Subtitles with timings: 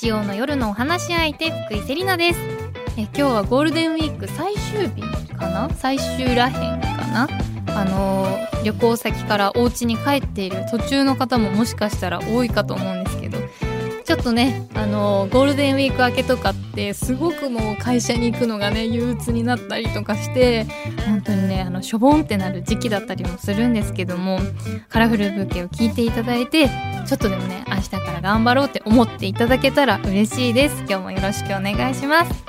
[0.00, 2.38] 日曜の夜のお話し相手福井セリナです。
[2.96, 5.02] え今日はゴールデンウィーク最終日
[5.34, 5.68] かな？
[5.74, 7.28] 最終らへんかな？
[7.76, 13.07] あの旅行先からお家に帰っている途中の方ももしかしたら多いかと思うんです
[14.18, 20.64] っとねあのゴールデンウィーク明けとかってすごくもう会社に行くのがね憂鬱になったりとかして
[21.06, 24.38] 本当にねあのしょぼんってなる時期だったりもするんですけども
[24.88, 26.68] カラフルブーケを聞いていただいて
[27.06, 30.76] ちょっとでもね明日から頑張ろうって思っていただけたら嬉しいです。
[30.88, 32.47] 今日もよろしくお願いします。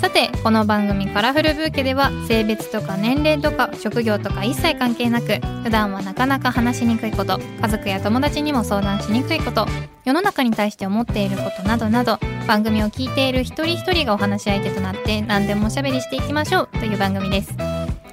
[0.00, 9.66] さてこの番組「カラフルブーケ」では性別とか年齢とか職業とか一切関係なく普段はなかなか話しにくいこと家族や友達にも相談しにくいこと
[10.04, 17.52] 世の中に対して思っていることなどなど番組を聞いている一人一人がお話し相手となって何でもおしゃべりしていきましょうという番組です。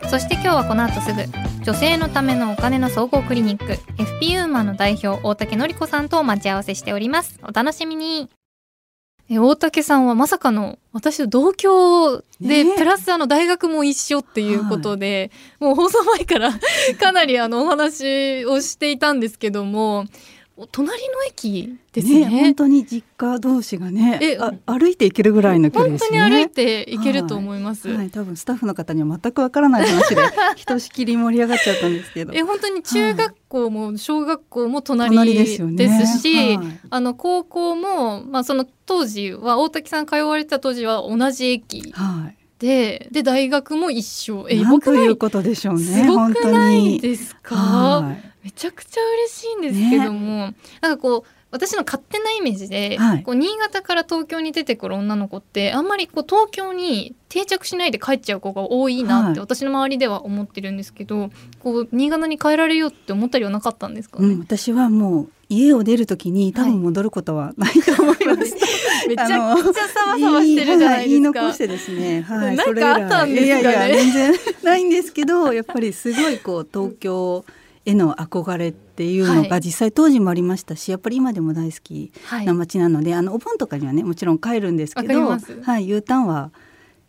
[0.10, 1.24] そして今日はこの後すぐ
[1.64, 7.40] 女性のためのお金の総合クリニック FP ウーマンの代表大竹のり子さんとお待ち合わせしております。
[7.44, 8.30] お楽しみに。
[9.30, 12.78] え大竹さんはまさかの私と同郷で、ねえ。
[12.78, 16.52] プラスあの大学も一緒っていうことで、もう放送前から
[17.00, 20.06] かなりあのお話をしていたんですけどもお
[20.72, 22.26] 隣の駅ですね。
[22.30, 26.20] 本当に実家同士がねえあ歩いて行けるぐらいの距離本ですね。
[26.20, 30.22] 当に歩いて行けると思います、はい、多分スタッフの方には全くわからない話で
[30.56, 32.34] ひとしきり盛り上がっちゃったんですけど。
[32.34, 36.06] え本当に中学校も小学校も隣隣でですすよね。
[36.06, 36.80] し、はい。
[36.90, 41.92] あの高校も、まあ、その当時は大竹さん通われてた当時は同じ駅。
[41.92, 42.36] はい。
[42.60, 44.48] でで大学も一緒。
[44.50, 68.56] えやなんといいうことでしょうねすごくない本ですか、当にめちゃくちゃ嬉しいんですけども、なんかこう私の勝手なイメージで、はいこう新潟から東京に出てくる女の子ってあんまりこう東京に定着しないで帰っちゃう子が多いなって、はい私の周りでは思ってるんですけどこう新潟に帰られようって思ったりはなかったんですかね、うん、私はもう家を出るときに多分戻ることはないと思います。
[69.08, 71.42] めちゃくちゃサバサバしてるじゃない言いですか。
[71.42, 72.22] 残してですね。
[72.22, 72.56] はい。
[72.56, 73.72] なんかあったんですかね？
[73.72, 74.34] いやいや全然
[74.64, 77.46] ないんですけど、やっぱりすごいこう東京
[77.86, 86.52] への憧れっていうのはいが実際当時もありましたし、やっぱり今でも大好きはいな街なので、あのお盆とかにはねもちろん帰るんですけど、はい U ターンは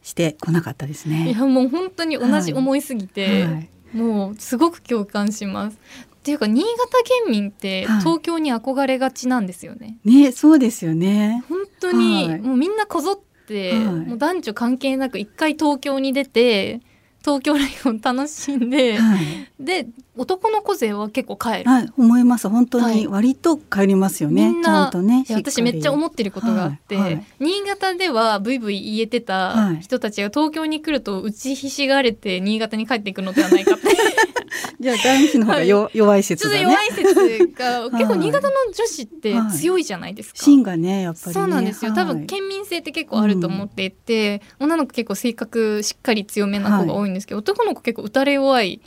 [0.02, 1.32] してこなかったですいね。
[1.32, 5.78] やもう本当に同じ思いすぎて、はいもうすごく共感します。
[6.14, 9.96] っていうか新潟県民ってはい東京に憧れがちなんですよね。
[10.04, 11.44] ね、そうですよね。
[11.48, 16.82] 本当に、はいもうみんなこぞって、はいもう男女関係なく一回東京に出て
[17.20, 19.50] 東京ライフを楽しんで、はい。
[19.58, 19.86] で
[20.16, 21.70] 男の子勢は結構帰る。
[21.70, 22.48] はい、思います。
[22.48, 24.50] 本当はいに割と帰りますよね。
[24.50, 25.24] みんなちゃんとね。
[25.30, 33.88] 私めっちゃ思ってることがあって、はいはい新潟ではブイブイ言えてたはい人たちが東京に来ると打ちひしがれて新潟に帰っていくのではないかって
[34.80, 36.48] じゃあ男子の方がよ、弱いちょっと。
[36.48, 40.42] 弱い説がはい結構新潟の女子って強いじゃないですか。
[40.42, 41.32] 芯がね、やっぱりね。
[41.34, 48.80] そうなんですよ、多分県民性って結構あると思っていて、女の子結構性格しっかり強めな子が多いんですけど、男の子結構打たれ弱いはい。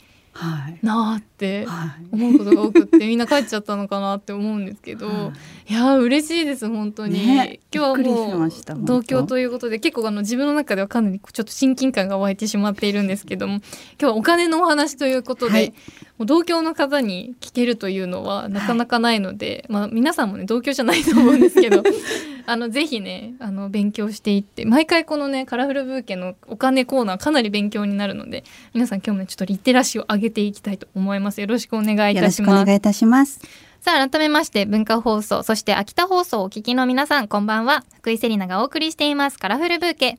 [0.82, 1.90] なーってはい。
[2.12, 5.32] 思うことが多くってみんな帰っちゃったのかなって思うんですけど、は
[5.70, 8.50] いやー嬉しいです本当に、ね今日はもう
[8.84, 13.62] 同居ということで結構あの自分の中ではかなりちょっと親近感が湧いてしまっているんですけども今
[14.00, 15.74] 日はお金のお話ということで、はい。
[16.18, 21.84] もう同居の方に聞けるというのはなかなかないので、まあ、皆さんもね同居じゃないと思うんですけど
[22.46, 28.42] あのぜひねあの勉強していって毎回このねカラフルブーケのお金コーナーかなり勉強になるので
[28.74, 31.40] 皆さん今日もねちょっとリテラシーを上げていきたいと思います。
[31.40, 32.58] よろしくお願いいよろしたします。
[32.58, 33.69] くお願いいたします。
[33.80, 37.82] さあ、改めまして、文化放送、そして秋田放送をお聞きの皆さん、こんばんは。
[37.96, 40.18] 福井セリナがお送りしています、カラフルブーケ。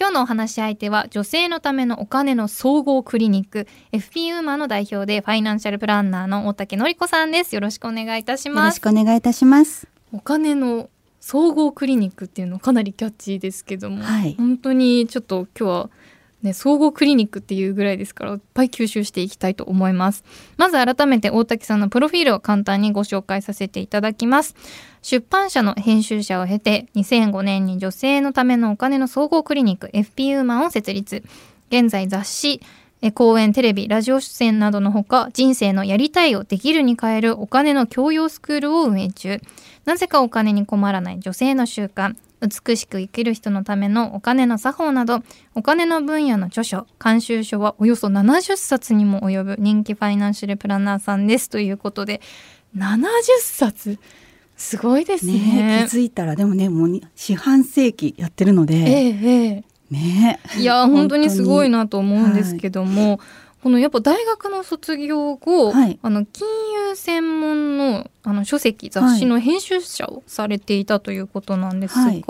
[0.00, 7.54] 今日のお話し相手は、女性のためのお金の総合クリニック、FP ウーマンの代表で、ファイナンシャルプランナーの大竹のり子さんです。
[7.54, 8.80] よろしくお願いいたしよろします。
[8.80, 9.86] くお願いいたします。
[10.14, 10.88] お金の
[11.20, 15.90] 総合クリニックっていうのかなりキャッチーですけども、はい本当にちょっと今日は
[16.42, 20.24] ね、総合クリニックっていうぐらいですからいっぱい吸収していきたいと思います。
[20.56, 24.56] まず改めて大竹さんのプロフィールを簡単にご紹介させていただきます。
[25.02, 31.22] 出版社の編集者を経て2005年に女性のためのお金の総合クリニック FP ウーマンを設立。
[31.70, 32.60] 現在雑誌
[33.04, 39.40] え講演テレビラジオ出演などのほか人生のやりたいをできるに変えるお金の教養スクールを運営中。
[39.84, 42.14] なぜかお金に困らない女性の習慣。
[42.42, 45.22] 美しく生きる人のためのお金の作法など
[45.54, 51.48] お金の分野の著書監修書はおよそ70冊にも及ぶ人気ファイナンシャルプランナーさんです。
[51.48, 52.20] ということで
[52.76, 53.06] 70
[53.40, 53.98] 冊？
[54.56, 55.32] すごいですね。
[55.32, 60.60] ね気づいたらでもねもうに四半世紀やってるので、えええねえ。
[60.60, 61.30] いや本当に。
[61.30, 63.20] すごいなと思うんですけども、
[63.62, 65.98] このやっぱ大学の卒業後、はい。
[66.02, 66.48] あの金
[66.88, 72.24] 融専門のあの書籍雑誌の編集者をされていたということなんですが、はい。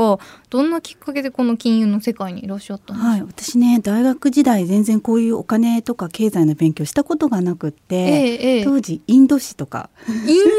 [0.50, 8.64] どんなきっかけでこの金融の世界にいらっしゃったんですか、はい、私ね大学時代全然こういうお金とか経済の勉強したことがなくって、ええええ。
[8.64, 10.14] 当時インド史とか、イン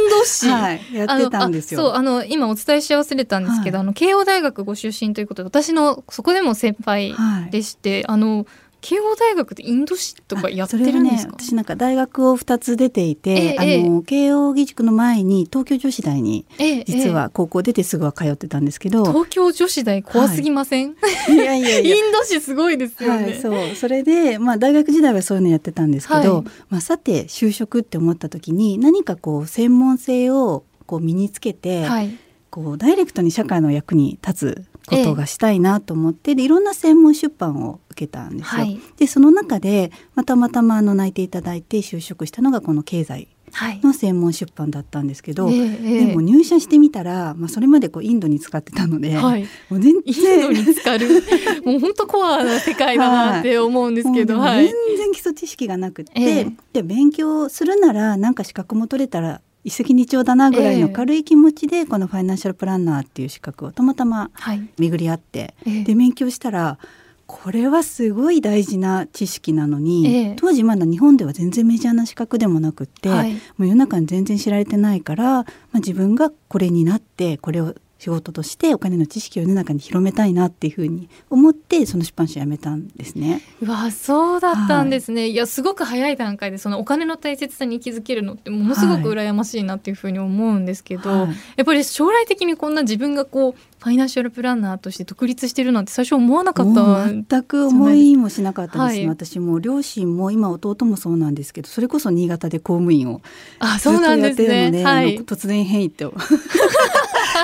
[0.09, 1.81] ド史、 はい、やってたんですよ。
[1.81, 3.85] そうあの今お伝えし忘れたんですけど、はい。
[3.85, 7.51] あの慶応大学ご出身ということで私のそこでも先輩はい。
[7.51, 8.45] でして、あの
[8.83, 20.95] 慶応大学でインド史とかやってるんですか、ね、私なんか大学を2つ出ていて、ええあの慶応義塾の前に東京女子大にええ実は高校出てすぐは通ってたんですけど、東京女子大怖すぎません、
[21.29, 21.95] いやいやいや。
[21.95, 23.75] インド史すごいですよね、はい、そう。
[23.75, 26.45] それで、まあ、大学時代はそういうのやってたんですけど、はい。
[26.69, 32.17] まあ、さて就職って思った時に何かこう専門性をこう身につけて、はい。
[32.49, 38.61] こうダイレクトに社会の役に立つことがしたいなと思って、でいろんな専門出版を受けたんですよ。
[38.61, 38.79] はい。
[38.97, 43.79] でその中で、まあたまたまあの内定いただいて就職したのがこの経済はい。
[43.83, 46.05] の専門出版だったんですけど、ええええ。
[46.07, 49.43] でも入社してみたら、まあ、それまでこうインドに使ってたので、はい。
[49.69, 51.07] もう全イン然ドに浸かる。
[51.63, 54.65] もう本当コアな世界だなって思うんですけど、はい。
[54.65, 56.47] 全然基礎知識がなくって、ええ。
[56.73, 64.67] で勉強するならなんか資格も取れたら一石二鳥だなぐらいええの軽い気持ちでこのファイナンシャルプランナーっていう資格をたまたまはい。
[64.77, 65.83] 巡り合ってええ。
[65.83, 66.77] で勉強したら
[67.25, 70.35] これはすごい大事な知識なのに、ええ。
[70.35, 73.33] 当時まだ日本では全然メジャーな資格でもなくって、はい。
[73.33, 75.45] もう世の中に全然知られてないから、まあ、
[75.75, 77.73] 自分がこれになってこれを
[78.03, 83.41] 仕事としてお金の知識を世の中に広めたいなっていうふうに思ってその出版社辞めたんですね。
[83.61, 91.29] うわそうだったんですね、い、やすごく早い段階でそのお金の大切さに気づけるのってものすごく羨ましいなっていうふうに思うんですけど、はい。
[91.55, 98.77] やっぱり将来的にこんな自分がこうファイナンシャルプランナーとして独立してるなんて最初思わなかった全く思いもしなかったです。
[98.77, 99.07] ね、はい。
[99.07, 103.21] 私も両親も今弟もそうなんですけどそれこそ新潟で公務員を
[103.59, 105.19] あずっとやってるのでねはい。
[105.19, 106.05] 突然変異って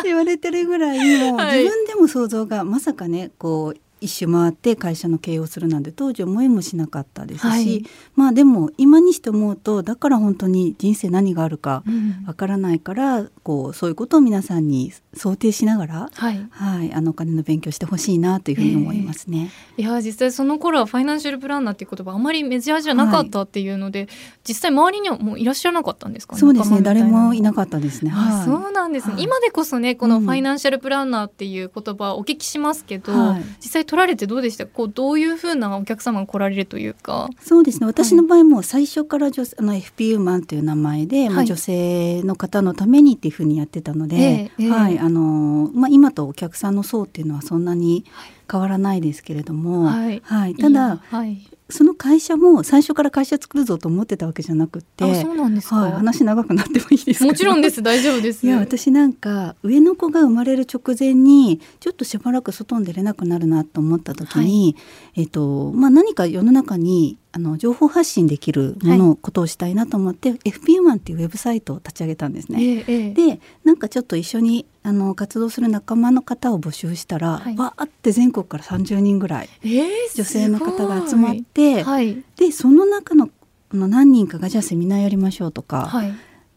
[0.06, 1.58] 言われてるぐらいもうはい。
[1.58, 7.84] 自分でも想像がまさかねこう一周回って会社の経営をするなんて当時思いもしなかったですし、はい。
[8.16, 12.24] まあでも今にして思うとだから本当に人生何があるかうん。
[12.26, 16.48] わからないからこうそういうことを皆さんに想定しながら、はい。
[16.52, 19.50] はい、あのお金の勉強してほしいなというふうに思いますね。
[19.78, 24.08] いや実際その頃はファイナンシャルプランナーっていう言葉あまりメジャーじゃなかったっていうので、
[24.48, 26.38] 実際周りにはもういらっしゃらなかったんですか？
[26.38, 28.12] そうですね誰もいなかったですね。
[28.14, 28.46] あはい。
[28.46, 29.24] そうなんですね、はい。
[29.24, 30.24] 今でこそねこのうん。
[30.26, 33.44] ファイナンシャルプランナーっていう言葉をお聞きしますけど、はい。
[33.62, 34.66] 実際取られてどうでした？
[34.66, 37.30] かこうどういうふうなお客様が来られるというか？
[37.42, 37.88] そうですね。
[37.88, 41.46] 私の場合も最初から女あの FPU マンという名前で、まあ、はい。
[41.48, 44.70] 女性の方のためにっていうふうにやってたので、ええええ。
[44.70, 48.06] はいあのまあ、今とお客さんの層っていうのはそんなに
[48.50, 50.22] 変わらないですけれども、はい。
[50.24, 57.26] はい、たいだやはい、その会社も最初から会社作るぞと思ってたわけじゃなくて、あそうなんですか、はい、話長くなってもいいですか？
[57.26, 57.82] もちろんです。
[57.82, 58.46] 大丈夫です。
[58.46, 64.76] いや私なんか上の子が生まれる直前にちょっとしばらく外に出れなくなるなと思った時に、
[65.16, 72.64] えっとまあ、何か世の中にあの情報発信できるもの、ことをしたいなと思って FP マンっていうウェブサイトを立ち上げたんですね。
[72.64, 73.14] ええええ。
[73.14, 77.56] でなんかちょっと一緒にあの活動する仲間の方を募集したら、はい。
[77.56, 82.24] わーって全国から30人ぐらいえー女性の方が集まって、はい。
[82.36, 83.30] でその中の
[83.72, 86.14] あの何人かがじゃあセミナーやりましょうとか、はい。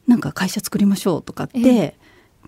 [0.06, 1.94] なんか会社作りましょうとかって、ええ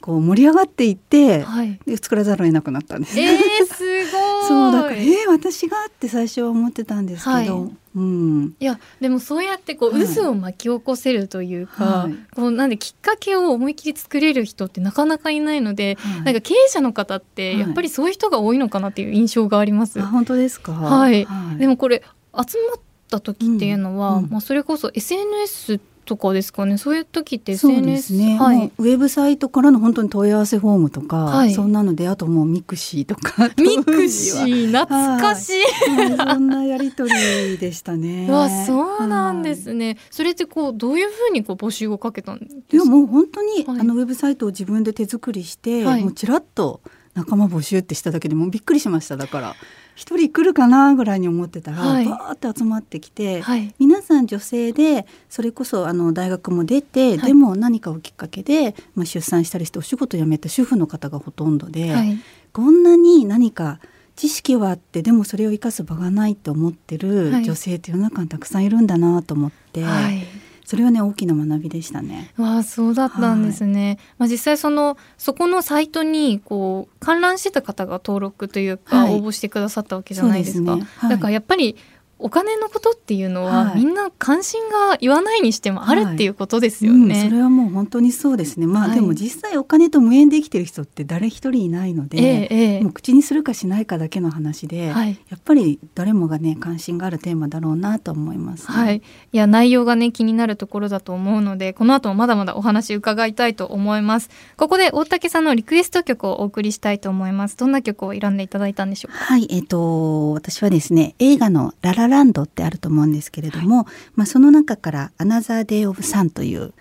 [0.04, 1.80] こう盛り上がっていって、はい。
[1.86, 3.18] で作らざるを得なくなったんです。
[3.18, 3.82] えー、す
[4.12, 4.46] ごい。
[4.46, 7.70] そうだからえー、私がって最初は思ってたんですけど、はい。
[7.96, 8.54] うん。
[8.60, 10.06] いやでもそうやってこうはい。
[10.06, 12.14] 渦を巻き起こせるというか、はい。
[12.36, 16.22] こうなんできっかけを思いっきり作れる人ってなかなかいないので、はい。
[16.24, 17.60] なんか経営者の方ってはい。
[17.60, 19.98] やっぱりそういう人が多いのかなっていう印象があります。
[20.02, 20.72] あ本当ですか？
[20.72, 21.24] はい。
[21.24, 21.56] はい。
[21.56, 22.02] でもこれ
[22.36, 24.24] 集まった時っていうのは、うん。
[24.24, 24.30] うん。
[24.32, 26.78] まあ、それこそ SNS とかですかね。
[26.78, 28.72] そういう時ってそう SNS ですね、はい。
[28.78, 31.52] ウェブサイトからの本当に問い合わせフォームとか、はい。
[31.54, 33.48] そんなのであともうミクシーとか。
[33.56, 34.66] mixi？
[34.72, 34.86] 懐
[35.20, 35.90] かしい。
[35.90, 36.32] はい。
[36.34, 38.26] そんなやり取りでしたね。
[38.28, 39.58] う わそうなんではい。
[39.58, 39.96] すね。
[40.10, 42.60] それってこうどういうふうにこう募集をかけたんですか？
[42.72, 43.80] いやもう本当に、はい。
[43.80, 46.02] あのウェブサイトを自分で手作りして、はい。
[46.02, 46.80] もうちらっと
[47.14, 49.54] 仲間募集ってしただけでもうびっくりしましただから
[49.94, 53.74] 一人来るかなぐらいに思ってたら、はいバーって集まってきて、はい。
[53.78, 62.18] 皆さん女性でそれこそあの大学も出て、はいでも何かをきっかけで、まあ、出産したりしてお仕事辞めた主婦の方がほとんどで、はい。
[62.52, 63.78] こんなに何か
[64.16, 70.26] 知識はあってでもそれを生かす場がないと思ってるはい女性って世の中にたくさんいるんだなと思って、はい。
[70.64, 72.32] それはね大きな学びでしたね。
[72.38, 73.98] わあそうだったんですね。
[74.18, 80.72] まあ実際そのそこのサイトにこう観覧してた方が登録というか、はい応募してくださったわけじゃないですか。
[80.72, 81.76] すねはいだからやっぱり
[82.18, 83.78] お金のことっていうのは、はい。
[83.78, 87.22] みんな関心が言わないにしてもあるっていうことですようん、ね。
[87.28, 88.66] それはもう本当にそうですね。
[88.66, 88.94] まあ、はい。
[88.94, 92.80] でも実際お金と無縁で生きてる人って誰一人いないので、ええええ。
[92.82, 95.18] もう口にするかしないかだけの話で、はい。
[95.28, 98.76] やっぱり誰もがね関心があるテーマだろうなと思います、ね。
[98.76, 99.02] はい、
[99.32, 104.30] いや内容がね気になるところだと思うのでこの後もまだまだお話伺いたいと思います。
[104.56, 107.56] ここで大竹さんのリクエスト曲をお送りしたいと思います。
[107.56, 109.18] どんな曲を選んでいただいたんでしょうか？
[109.24, 116.72] はい、えっ、と私はですね映画のララランドってあると思うんですけれども、まあその中からアナザーデイオブサンという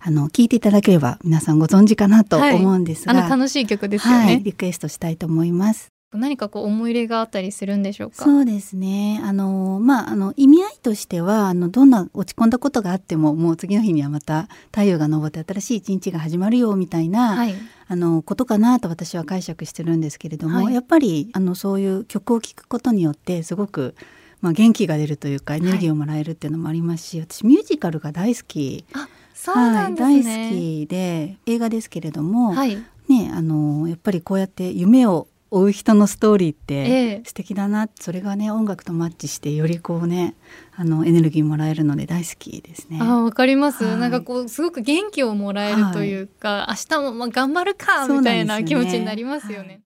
[0.00, 5.88] あの聞いていただければ皆さんご存知かなと思うんですあが、の楽しい曲ですよね、はい、リクエストしたいと思います。
[6.12, 8.24] 何かこう思い入れがあったりするんでしょうか？
[8.24, 9.20] そうですね。
[9.22, 17.54] あのまああの意味合いとしてはあのどんな落ち込んだことがあってももう次の日にはまた太陽が昇って新しい一日が始まるよみたいな、はい。
[17.88, 20.74] あのことかなと私は解釈してるんですけれども、はい。
[20.74, 23.94] やっぱりあのそういう曲を聴くことによってすごく
[24.40, 28.84] まあ元気が出るというかエネルギーをもらえるっていうのもありますし、私ミュージカルが大好き。
[28.92, 32.76] あそうなんですはい、ね、大好きで映画ですけれども、はい。
[33.08, 36.86] ねあのやっぱりこうやって夢を追う人のストーリーって、え
[37.20, 37.22] え。
[37.24, 37.88] 素敵だな。
[38.00, 40.34] それがね音楽とマッチしてよりこうね
[40.74, 42.98] あのエネルギーもらえるので大好きですね。
[43.00, 43.96] あわかります、はい。
[43.96, 49.82] なんかこうすごく元気をもらえるというか、明日もまあ頑張るかみたいな気持ちになりますよね。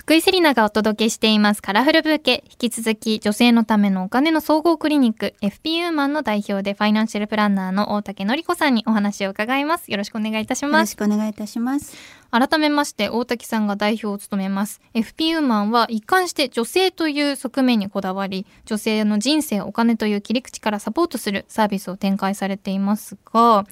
[0.00, 1.60] 福井セリナがお届けしています。
[1.60, 2.42] カラフルブーケ。
[2.50, 9.90] 引き続き女性のためのお金の総合クリニック FP ウーマンの代表でファイナンシャルプランナーの大竹のり子さんにお話を伺います。
[9.90, 11.98] よろしくお願いいたしよろますしくお願いいたします。
[12.30, 14.80] 改めまして大竹さんが代表を務めます。
[14.94, 23.66] FP ウーマンは一貫して女性という側面にこだわり女性の人生お金という切り口からサポートするサービスを展開されていますが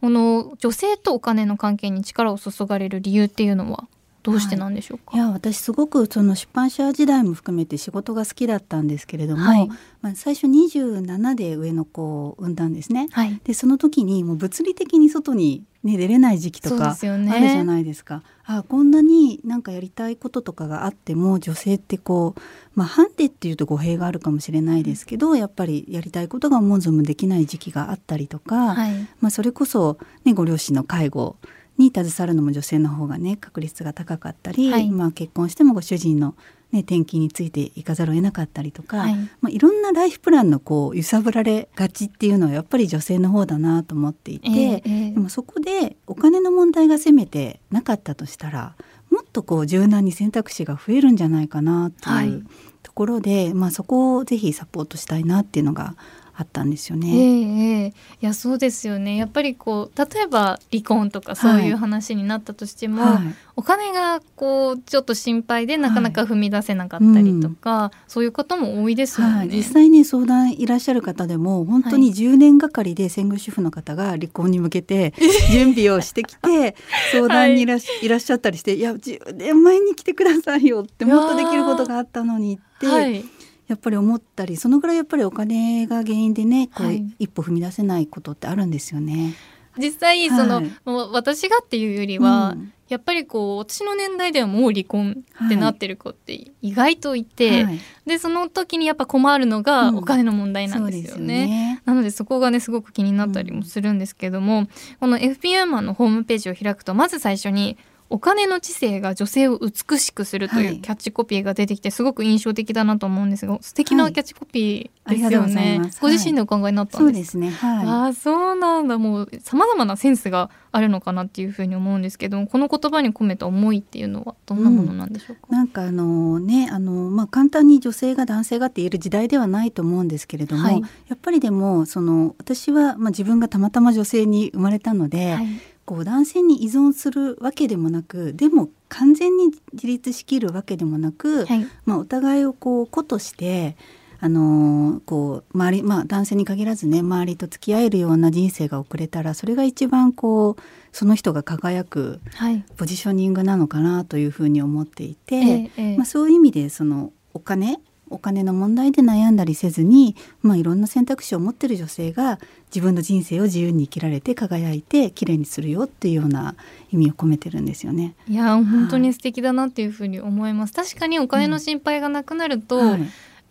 [0.00, 3.86] この女性とお金の関係に力を注がれる理由っていうのは？
[4.24, 9.68] どうしてなんでしょうか、いや私すごくその出版社時代も含めて仕事が好きだったんですけれども、はい。
[10.00, 13.08] まあ、最初27で上の子を産んだんですね。
[13.12, 13.38] はい。
[13.44, 18.22] でその時にもう物理的に外に、ね、出れない時期とかあるじゃないですか。
[18.46, 22.40] あこんなになんかやりたいこととかがあっても女性ってこう、
[22.74, 28.92] まあ、ハンデっていうと語弊があるかもしれないですけどやっぱりやりたいことが思う存分できない時期があったりとか、はい。
[29.20, 31.36] まあ、それこそ、ね、ご両親の介護
[31.78, 34.90] に携わるのも女性の方がね確率が高かったり、はい。
[34.90, 36.36] まあ、結婚してもご主人の、
[36.72, 39.14] ね、転勤についていかざるを得なかったりとか、はい。
[39.40, 45.10] まあ、いろんなライフプランのこう揺さぶられがちっていうのはやっぱり女性の方だなと思っていて、ええええ。
[45.12, 48.76] でもそこでお金の問題がせめてなかったとしたら
[49.10, 52.28] もっとこう柔軟に選択肢が増えるんじゃないかなってはい。
[52.28, 52.46] いう
[52.82, 55.96] ところで、まあ、そこをぜひサポートしたいなっていうのが
[56.36, 57.08] あったんですよえね。
[57.08, 59.16] えええいやそうですよね。
[59.16, 63.34] やっぱりこう例えば離婚とかそういう話になったとしても、はい。
[63.56, 69.36] お金がこうちょっと心配でなかなか踏み出せなかったりとか、そういう方も多いですよね。
[69.36, 75.14] はい、実際に相談いらっしゃる方でも本当に10年がかりで専業主婦の方が離婚に向けて
[75.52, 76.74] 準備をしてきて
[77.12, 83.24] 相談にいらっし,、い、らっしゃったりして「いや10年前に来てくださいよ」ってもっとできることがあったのにって、はい
[83.66, 87.04] やっぱり思ったりそのぐらいやっぱりお金が原因でねこう、はい。
[87.18, 89.34] 一歩踏み出せないことってあるんですよね。
[89.76, 90.72] 実際その、はい。
[90.84, 92.72] もう私がっていうよりは、うん。
[92.88, 97.80] やっぱりこう私の年代ではもう離婚ってなってる子って意外といて、はい。
[98.06, 99.96] でその時にやっぱ困るのがうん。
[99.96, 101.82] お金の問題なんですよね。
[101.86, 104.68] なのでそこがねすごく気になったりもするんですけども、
[105.00, 107.78] この FPM マンのホームページを開くとまず最初に
[108.14, 110.74] お金の知性が女性を美しくするといはい。
[110.76, 114.12] うキャッチコピーが出てきてすごく印象的だなと思うんですが素敵なはい。
[114.12, 115.78] キャッチコピーですよね。
[115.78, 115.92] ござい。
[116.00, 117.50] ご自身でお考えになったんですかそうですね。
[117.50, 117.86] はい。
[117.86, 118.98] ああそうなんだ。
[118.98, 130.80] もうさまざまなセンスがあるのかなっていうふうに思うんですけどもこの言葉に込めた思いっていうのはどんなものなんでしょうか、なんかあのねあの、まあ、簡単に女性が男性がって言える時代ではないと思うんですけれども、はい。
[130.80, 135.46] やっぱりでもその私は、まあ、自分がたまたま女性に生まれたので、はい
[135.84, 143.76] こう男性に依存するわけでもなくでも完全に自立しきるわけでもなく、はいまあ、お互いをこう子として。
[144.20, 150.62] あのこう周りまあ、男性に限らずね周りと付き合えるような人生が送れたらそれが一番こう
[150.96, 166.54] その人が輝くはいポジショニングなのかなというふうに思っていて、ええええまあ、そういう意味でそのお金お金の問題で悩んだりせずに、まあ、いろんな選択肢を持ってる女性が自分の人生を自由に生きられて輝いて綺麗にするよっていうような
[166.92, 168.14] 意味を込めてるんですよね。
[168.28, 173.00] いや本当に素敵だなっていうふうに思います、確かにお金の心配がなくなると、はい。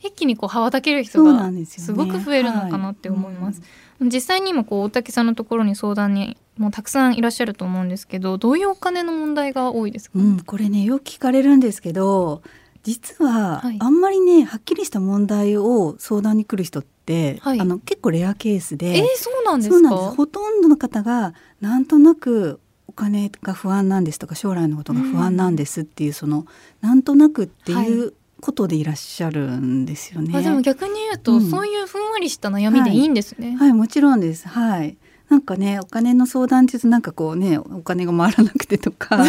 [0.03, 3.61] 一気にこう羽ばたける人がすごく増えるのかなって思います、
[4.01, 12.41] 実際に今こう大竹さんのところに相談にもうたくさんいらっしゃると思うんですけどどういうお金の問題が多いですか、うん、これねよく聞かれるんですけど
[12.83, 19.89] 実は、はいあんまりねはっきりした問題を相談に来る人って、はいあの結構レアケースで、えー、そうなんですか？
[19.89, 26.45] ほとんどの方がなんとなくお金が不安なんですとか将来のことが不安なんですっていう、その
[26.81, 30.37] なんとなくっていうことでいらっしゃるんですよね。
[30.37, 33.55] あでも逆に言うと、うんそういうふんわりした悩みでいいんですね。
[33.57, 34.97] はいもちろんですはい
[35.33, 39.17] なんかねお金の相談ってなんかこうねお金が回らなくてとか。
[39.17, 39.23] な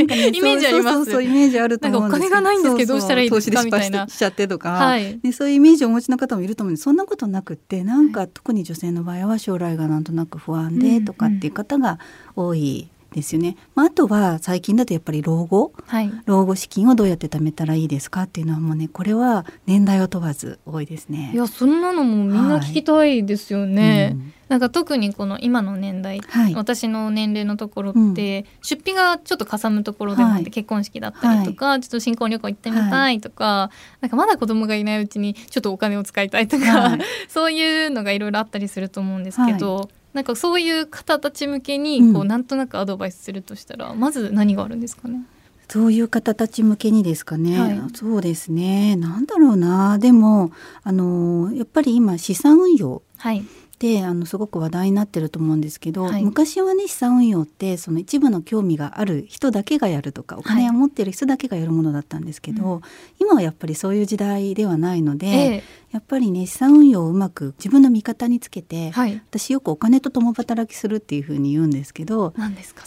[0.00, 1.10] んかねイメージあります。
[1.10, 3.56] そうイメージあると思うんですなんかお金がないんですけどどうしたらいいですか？
[3.62, 5.18] 投資で失敗しちゃってとか、はい。
[5.22, 6.84] でそういうイメージをお持ちの方もいると思うんです。
[6.84, 11.98] そんなことなくってなんか特に女性の場合は将来がなんとなく不安でとかっていう方が
[12.36, 13.56] 多いですよね。
[13.74, 15.72] まあ、あとは最近だとやっぱり老後。
[15.86, 16.12] はい。
[16.26, 21.30] 老後資金をどうやって貯めたらいいですかっていうのはもうねこれは年代を問わず多いですね。
[21.32, 24.12] いやそんなのもみんな聞きたいですよね。
[24.14, 24.32] うん。
[24.48, 26.54] なんか特にこの今の年代、はい。
[26.54, 30.50] 私の年齢のところって、出費がちょっとかさむところでもあって、はい。
[30.50, 37.00] 結婚式だったりとか、ちょっと新婚旅行行ってみたいとか、なんかまだ子供がいないうちにちょっとお金を使いたいとか、はい。
[37.28, 45.20] そういうのがいろいろあったりすると思うんですけど、なんかそういう方たち向けにこう、うんなんとなくアドバイスするとしたらまず何があるんですかね？
[45.68, 47.80] そういう方たち向けにですかね、はい。
[47.94, 48.96] そうですね。
[48.96, 49.98] なんだろうな。
[49.98, 50.52] でも
[50.82, 53.44] あのやっぱり今資産運用はい。
[53.84, 56.24] であのすごく話題になってると思うんですけど、はい。
[56.24, 62.80] 昔はね資産運用ってその一部の興味がある人だけがやるとかお金を持ってる人だけがやるものだったんですけど、う
[63.18, 69.22] 今はやっぱりそういう時代ではないので、えやっぱりね資産運用をうまく自分の味方につけて、えはい。
[69.28, 72.32] 私よくお金と共働きするっていうふうに言うんですけど。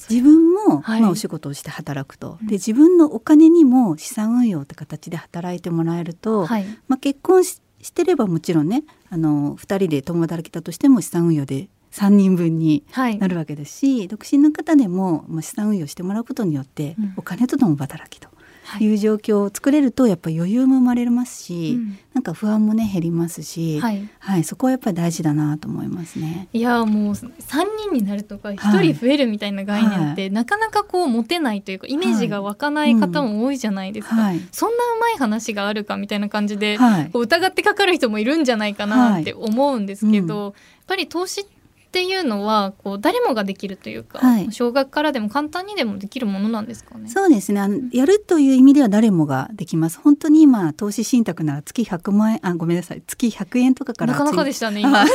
[0.09, 1.01] 自分も、はい。
[1.01, 2.47] まあ、お仕事をして働くと、うん。
[2.47, 6.65] で自分のお金にも資産運用って形で働いてもらえると、はい。
[6.87, 13.17] まあ、結婚ししてればもちろんねあの2人で共働きだとしても資産運用で3人分にはい。
[13.17, 18.33] なるわけですし独身の方でも、まあ、資産運用してもらうことによって、うんお金と共働きとは
[18.79, 18.83] い。
[18.83, 21.97] いう状況を作れるとやっぱり余裕も生まれますし、うん。
[22.13, 24.09] なんか不安もね減りますし、はい。
[24.19, 26.47] はい、そこはやっぱり大事だなと思いますね。
[26.51, 27.29] いやもう3
[27.77, 37.09] 人になるとか1人増えるみたいな概念って、なかなかこう持てないというかイメージが湧かない方も多いじゃないですか、はい、そんなうまい話があるかみたいな感じで、はい。
[37.09, 40.53] こう疑ってかかる人もいるんじゃないかなって思うんですけど、はやっ
[40.87, 41.56] ぱり投資って
[42.03, 44.51] いうのはこう誰もができるというか、はい。
[44.51, 47.09] 小学からでも簡単にでもできるものなんですかね？
[47.09, 47.61] そうですね。
[47.61, 49.99] あのやるという意味では誰もができます。
[49.99, 53.01] 本当に今投資信託なら月100万円あごめんなさい。
[53.05, 54.99] 月100円とかからなかなかでししたね今。
[54.99, 55.09] は い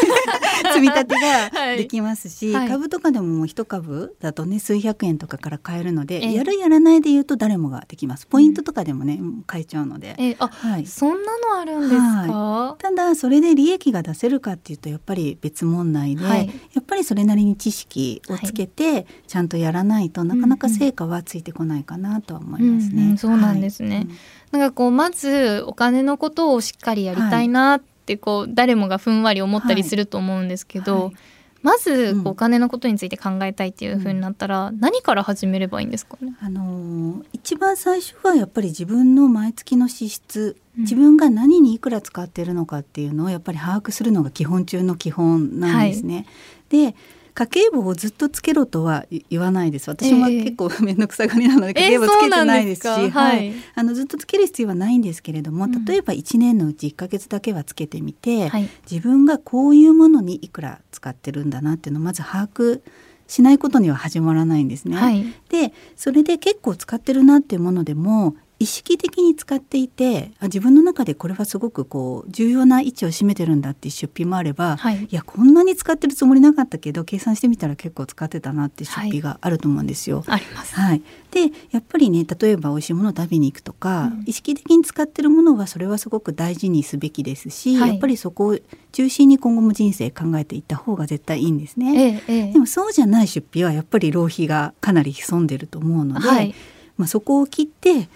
[0.75, 1.51] 積み立て はい。
[1.51, 2.69] ができますし、はい。
[2.69, 6.35] 株とかでももう一株だとね数百円とかから買えるので、ええ。
[6.35, 8.27] やるやらないで言うと誰もができます。
[8.27, 23.03] ポイントとかでもね、買えちゃうので、えあはい、そんなのあるんですか、ただそれで利益が出せるかっていうとやっぱり別問題で、はいやっぱりそれなりに知識をつけてちゃんとやらないとなかなか成果はついてこないかなとは思いますね。
[23.03, 23.97] うんうんそうなんですね。
[23.97, 24.09] はい
[24.53, 31.15] なんかこうまずお金のことをしっかりやりたいなってこう誰もがふんわり思ったりすると思うんですけど、はい
[31.63, 36.35] まずお金のことについて考えたいっていう風になったら、何から始めればいいんですかね？
[36.41, 46.27] あのー一番最初はやっぱり自分の毎月の支出、うん自分が何にいくら使ってるのかっていうのをやっぱり把握するのが基本中の基本なんですね。
[46.71, 46.95] で
[47.35, 49.89] 家計簿をずっとつけろとは言わないです。
[49.89, 53.51] 私もええ結構面倒くさがりなので家計簿つけてないですし、ははい。
[53.51, 55.85] い、あのずっとつける必要はないんですけれども、うん。
[55.85, 62.83] 例えば1年のうち1ヶ月だけはつけてみて、はい、自分がこういうものにいくら使ってるんだなっていうのをまず把握
[63.27, 64.97] しないことには始まらないんですね。
[64.97, 75.05] はい、でそれで結構使ってるなっていうものでも意識的に使っていてあ自分の中でこれはすごくこう重要な位置を占めてるんだっていう出費もあれば、はい。
[75.05, 80.23] いやこんなに使ってるつもりなかったけど計算してみたら結構使ってたなって出費があると思うんですよ。
[80.29, 80.77] あります。
[80.77, 87.89] はい、でやっぱりね例えば美味しいものを食べに行くとか、うん意識的に使ってるものはそれはすごく大事にすべきですし、はい。
[87.91, 88.59] やっぱりそこを
[88.93, 92.23] 中心に今後も人生考えていった方が絶対いいんですね。
[92.29, 92.53] ええええ。
[92.53, 96.55] でもそうじゃない出費はやっぱり浪費がかなり潜んでると思うので、はい、
[96.97, 98.09] まあ、そこを切って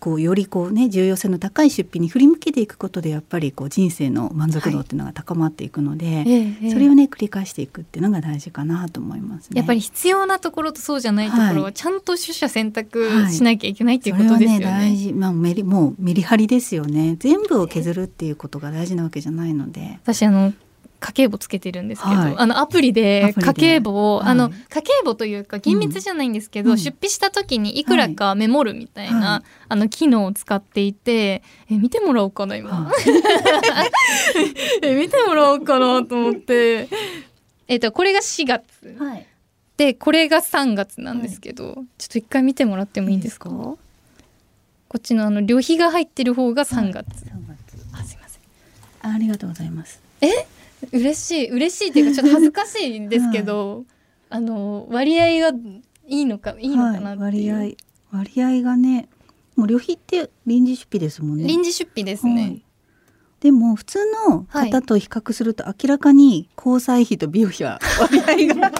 [0.00, 6.22] こうよりこう、ね、重要性の高い出費に振り向けていくことでやっぱりこう人生の満足度っていうのが高まっていくので、ええ
[6.62, 9.58] ええそれをね繰り返していくっていうのが大事かなと思いますね。
[9.58, 14.58] やっぱり必要なところとそうじゃないところははちゃんと取捨選択はいしなきゃいけないっていうことですよね。
[14.58, 19.98] ね大事、まあ、メリもうメリハリですよね全部を削るっていうことが大事なわけじゃないので。
[20.02, 20.52] 私あの
[21.00, 22.34] 家計簿つけてるんですけど、はい。
[22.36, 23.34] あのアプリアで。
[23.36, 24.28] 家計簿を、はい。
[24.28, 26.78] あの家計簿というか厳密じゃないんですけど、うん。
[26.78, 29.50] 出費した時にいくらかメモるみたいな、はい。
[29.68, 32.92] あの機能を使っていてえ見てもらおうかな今、は
[34.82, 36.88] え見てもらおうかなと思って。
[37.68, 38.64] えっとこれが4月。
[38.88, 39.26] いはい。
[39.76, 43.50] でこれが3月なんですけど、ちょっと一回見てもらってもいいですか？
[43.50, 43.78] こ
[44.96, 47.86] っちのあの旅費が入ってる方が3月、3月。
[47.92, 48.42] あすいません。
[49.02, 50.00] あありがとうございます
[50.92, 53.84] 嬉しい嬉しいっていうかちょっと恥ずかしいんですけど、
[54.30, 55.56] あの割合が
[56.06, 57.88] いいのかいいのかなっていう、はい、割合。
[58.10, 59.08] 割合がね
[59.54, 61.44] もう旅費って臨時出費ですもんね。
[61.48, 62.64] 臨時出費ですね、はい。
[63.40, 68.72] でも普通の方と比較すると明らかに交際費と美容費は 割合が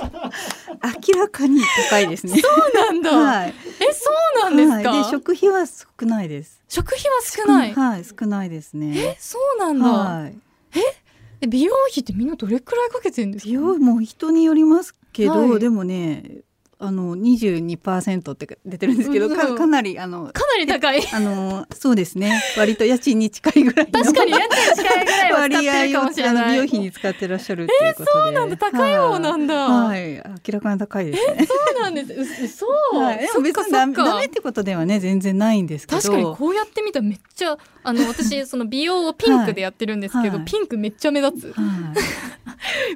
[0.83, 2.41] 明らかに高いですね。
[2.41, 5.05] そうなんだ、はい、えそうなんですか、はい。
[5.05, 6.63] で食費は少ないです。
[6.69, 9.17] 食費は少ない、はい、少ないですえね。
[9.19, 10.39] そうなんだ、はい。
[10.77, 11.08] え？
[11.47, 13.49] 美容費ってみんなどれくらいかけてるんですか？
[13.49, 15.61] 美容も人によりますけど、はい。
[15.61, 16.43] でもね、
[16.81, 19.37] あの22%って出てるんですけど、うん。
[19.37, 21.03] かかなりあのかなり高い。
[21.13, 22.41] あのそうですね。
[22.57, 26.51] 割と家賃に近いぐらいの確かに家賃近いぐらいは使ってるかもしれない。
[26.53, 28.57] 美容費に使ってらっしゃるっていうことで、そうなんだ。
[28.57, 29.55] 高い方なんだ。
[29.55, 30.23] はい、はい。
[30.47, 31.47] 明らかに高いですね。
[31.47, 32.13] そうなんです。
[32.13, 36.01] う嘘、はい、でも別にダメダメってことではね全然ないんですけど。
[36.01, 40.45] 確かにこうやって見たらめっちゃあの私その美容をピンクでやってるんですけど、はい。
[40.45, 41.63] ピンクめっちゃ目立つ、は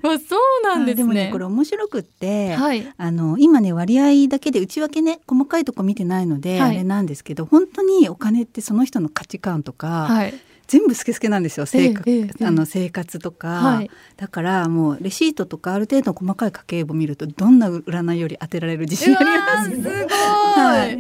[0.03, 2.87] い、 わそうなんですね,、でもねこれ面白くって、はい。
[2.97, 6.71] あの今ね割合だけで内訳ね細かいとこ見てないので、はい。
[6.71, 10.35] あれなんですけど本当にお金ってその人の価値観とか、はい。
[10.69, 12.45] 全部スケスケなんですよ生活,、ええええ。
[12.47, 13.91] あの生活とか、はい。
[14.17, 19.71] だからもうレシートとかある程度細かい家計簿見るとどんな占いより当てられる自信あります。
[19.71, 20.07] すごい、
[20.65, 20.99] はい。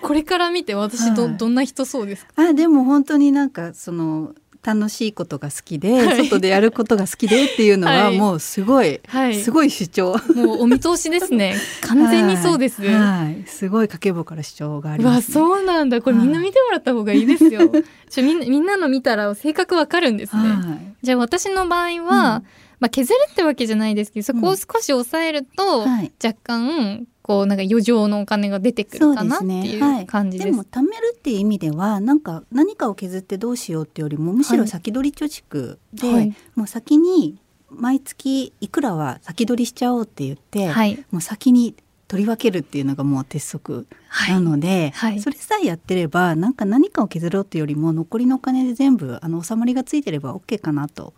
[0.00, 1.36] これから見て私ど,、はい。
[1.36, 2.32] どんな人そうですか？
[2.36, 6.24] あでも本当になんかその楽しいことが好きで、はい。
[6.28, 8.18] 外でやることが好きでっていうのははい。
[8.18, 9.34] もうすごい、はい。
[9.34, 10.16] すごい主張。
[10.34, 11.56] もうお見通しですね。
[11.80, 13.44] 完全にそうです、はい、はい。
[13.46, 15.34] すごい家計簿から主張があります、ね。
[15.34, 16.00] そうなんだ。
[16.00, 17.72] これみんな見てもらった方がいいですよ。
[18.08, 20.94] ちょみんなみんなの見たら性格わかるんですね、はい。
[21.02, 22.46] じゃあ私の場合は、うん。
[22.78, 26.12] まあ、削るってわけじゃないですけどそこを少し抑えると、はい。
[26.22, 30.50] 若干こうなんか余剰のお金が出てくるかなっていう感じです。
[30.50, 36.34] でも貯めるっていう意味ではなんか何かを削ってどうしようってよりもむしろ先取り貯蓄で、はい。
[36.56, 37.38] もう先に
[37.70, 41.04] 毎月いくらは先取りしちゃおうって言って、はい。
[41.10, 41.76] もう先に
[42.08, 45.20] 取り分けるっていうのがもう鉄則はいなので、はい。
[45.20, 51.14] それさえやってればなんか何かを削ろうっていうよりも残りのお金で全部あの収まりがついてれば OK かなと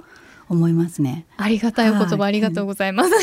[0.54, 1.26] 思いますね。
[1.36, 2.28] ありがたいお言葉はい。
[2.28, 3.10] ありがとうございます。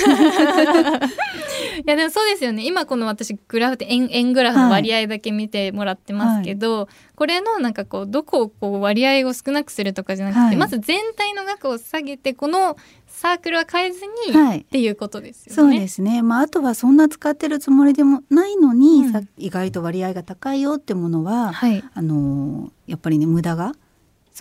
[1.79, 2.65] いやでもそうですよね。
[2.65, 10.55] 今この私グラフで円円グラフの割合だけ見てもらってますけど、これのなんかこうどこをこう割合を少なくするとかじゃなくて、はい。
[10.57, 14.59] まず全体の額を下げてこのサークルは変えずに、はい。
[14.59, 15.55] っていうことですよね。
[15.55, 19.11] そうですね、まあ、あとはそんな使ってるつもりでもないのに、うん。
[19.11, 21.83] さ意外と割合が高いよってものは、はい。
[21.93, 23.71] あのーやっぱりね無駄が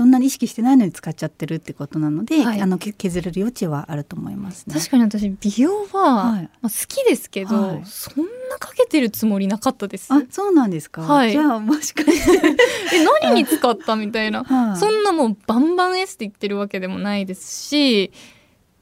[0.00, 2.60] そんなに意識してないのに使っちゃってるってことなので、はい。
[2.62, 4.74] あのけ削れる余地はあると思いますね。
[4.74, 6.42] 確かに私美容は、はい。
[6.62, 7.82] まあ、好きですけど、はい。
[7.84, 10.10] そんなかけてるつもりなかったです。
[10.10, 11.32] あそうなんですか、はい。
[11.32, 12.46] じゃあもしかして、
[12.96, 14.42] え何に使ったみたいな。
[14.48, 14.78] はい。
[14.78, 18.10] そんなもうバンバンエスって言ってるわけでもないですし、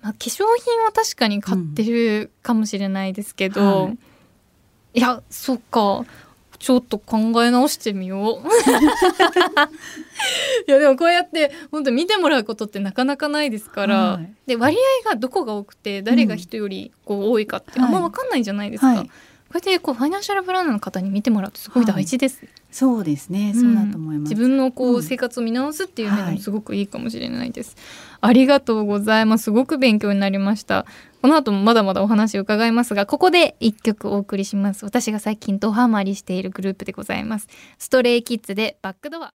[0.00, 3.84] まあ、化粧品は確かに買ってるかもしれないですけど、うん。
[3.86, 3.98] はい。
[4.94, 6.04] い、やそっか
[6.58, 8.48] ちょっと考え直してみよう。
[10.66, 14.32] いやでもこうやって本当見てもらうことってなかなかないですから、はい。
[14.46, 18.96] で割合がどこが多くて誰が人よりこう多いかってあんま分かんないじゃないですか、はい。
[19.04, 19.04] こ
[19.54, 23.52] うやってこうファイナンシャルプランナーの方に見てもらうとすごい大事です、そうですね。
[23.54, 24.30] そうだと思います。
[24.30, 25.02] 自分のこう、うん。
[25.02, 26.34] 生活を見直すっていう面ではい。
[26.34, 27.76] もすごくいいかもしれないです、
[28.20, 29.44] ありがとうございます。
[29.44, 30.84] すごく勉強になりました
[31.20, 34.84] この後もまだまだお話を伺いますがここで一曲お送りします。
[34.84, 37.48] 私が最近ドハマりしているグループでございます。
[37.78, 39.30] ストレイキッズでバックドア。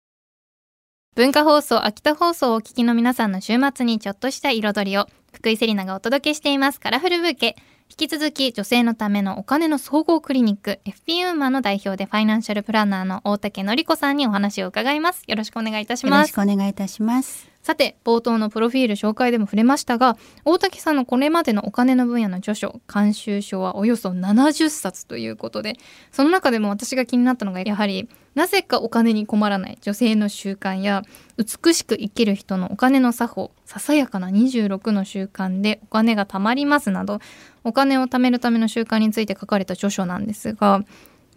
[1.16, 6.80] 文化放送秋田放送をお聞きの皆さんの週末にちょっとした彩りを福井セリナがお届けしています。
[6.80, 7.56] カラフルブーケ。
[7.94, 17.48] 引き続き女性のためのお金の総合クリニック FP ウーマンの代表でファイナンシャルプランナーの大竹のり子さんにお話を伺いますよろしくお願いいたしよろしますくお願いいたします。
[17.62, 25.78] さて冒頭のプロフィール紹介でも触れましたが大竹さんのこれまでのお金の分野の著書監修書はおよそ70冊ということで
[26.12, 31.04] その中でも私が気になったのがやはりなぜかお金に困らない女性の習慣や
[31.38, 37.20] 美しく生きる人のお金の作法ささやかな26の習慣でお金が貯まりますなど
[37.64, 40.84] お金を貯めるための習慣について書かれた著書なんですが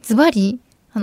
[0.03, 0.61] ズバリ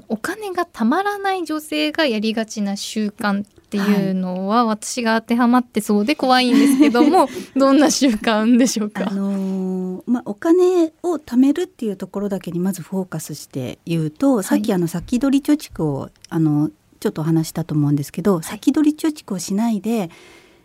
[0.08, 9.08] お金がたまらない女性がやりがちな習慣っていうのは、私が当てはまってそうで怖いんですけども どんな習慣でしょうか？
[9.10, 20.10] あのーまあ、お金を貯めるっていうところだけにまずフォーカスして言うと、さっきあの先取り貯蓄をあのちょっとお話したと思うんですけど、先取り貯蓄をしないで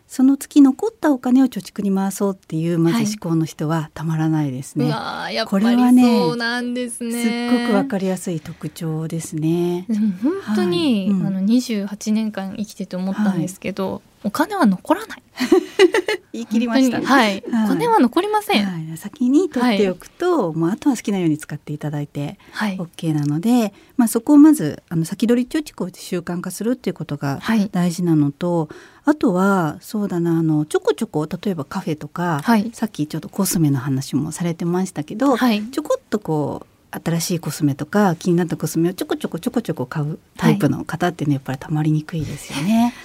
[0.09, 4.85] その月残ったお金を貯蓄に回そうっていうまはいず思考の人はたまらないですね。
[4.85, 7.51] うわーやっぱこりれはねそうなんですね。
[7.51, 9.85] すっごくわかりやすい特徴ですね。
[9.87, 10.11] でも
[10.45, 15.23] 本当に、はいうんあの28年間生きてて思ったんですけど、お金は残らない。
[16.33, 17.05] 言い切りましたね。
[17.05, 18.65] はい、はいお金は残りません。
[18.65, 18.87] はい。
[18.87, 27.69] はい、先に取っておくと、もうあとは好きなように使っていただいて OK なので、まあ、そこをまずあの先取り貯蓄を習慣化するっていうことがはい。
[27.71, 28.69] 大事なのと
[29.09, 35.63] あとはそうだなあのちょこちょこ例えばカフェとか、はいさっきちょっとコスメの話もされてましたけど、はい。
[35.63, 42.93] ちょこっとこう新しいコスメとか気になったコスメをちょこちょこちょこちょこ買うタイプの方っていうのはやっぱりたまりにくいですよね。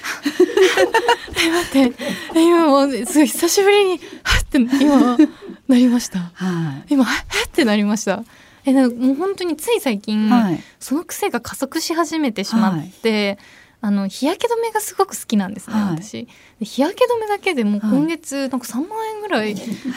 [1.73, 1.93] 待って、
[2.35, 5.17] 今もうすごい久しぶりにはって今
[5.69, 6.31] なりました。
[6.35, 8.25] はい今はってなりました。
[8.67, 13.39] えなんかもう本当につい最近、はいその癖が加速し始めてしまって、
[13.85, 16.03] あの日焼け止めがすごく好きなんですね、はい。
[16.03, 16.27] 私。
[16.59, 19.55] で日焼け止めだけでもう今月なんか3万円ぐらい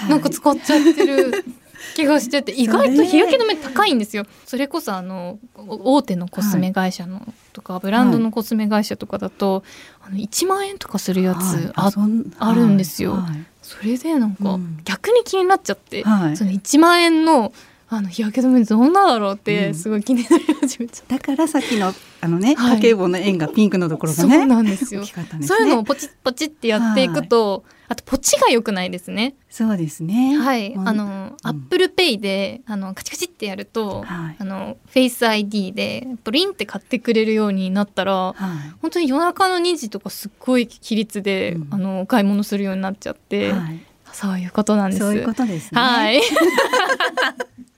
[0.09, 1.45] なんか使っちゃってる
[1.95, 4.25] 気がしてて、意外と日焼け止め高いんですよ。
[4.45, 9.63] それこそあの大手のコスメ会社のとか、ブランドのコスメ会社とかだと、
[10.01, 11.71] あの1万円とかするやつはい。
[11.75, 11.91] あ
[12.39, 13.13] あるんですよ。
[13.13, 13.45] はい。
[13.61, 14.79] それでなんかうん。
[14.83, 16.35] 逆に気になっちゃって、はい。
[16.35, 17.53] その1万円の
[17.89, 19.75] あの日焼け止めどんなだろうってうん。
[19.75, 22.75] すごい気になり始めちゃっだからさっきのあのね、はい。
[22.77, 25.01] 家計簿の円がピンクのところがねなんですよ。
[25.01, 25.57] 大きかったんですね。
[25.57, 29.35] そういうのをポチッポチってやっていくと、あとポチが良くないですね。
[29.49, 30.37] そうですね。
[30.37, 34.35] はい、あの、 Apple Pay であのカチカチってやると、はい。
[34.37, 38.35] あのフェイス ID でプリンって買ってくれるようになったらはい。
[38.81, 41.67] 本当に夜中の2時とかすっごい比率で、うん。
[41.71, 43.79] あのお買い物するようになっちゃって、はい。
[44.11, 45.03] そういうことなんです。
[45.03, 45.79] そういうことですね。
[45.79, 46.21] はい、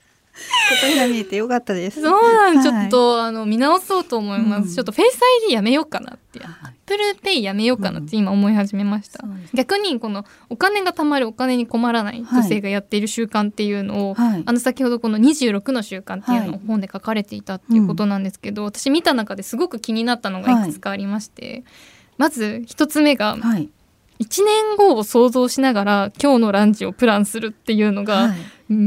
[0.80, 2.00] 答えが見えてよかったです。
[2.00, 4.68] そうなん、はいちょっとあの見直そうと思います。
[4.68, 4.74] うん。
[4.74, 6.40] ちょっとフェイス ID やめようかなって、
[6.86, 9.20] プルペイやめようかなって今思い始めました。
[9.20, 9.56] そうです。
[9.56, 14.42] 逆にこのお金が貯まるお金に困らない女性がやっている習慣っていうのを、はい。
[14.44, 21.64] あの先ほどこの26の習慣っていうのをはい本で書かれていたっていうことなんですけど、私見た中ですごく気になったのがいくつかありまして、
[22.18, 23.68] まず一つ目がはい
[24.20, 28.38] 1年後を想像しながら今日のランチをプランするっていうのがはい。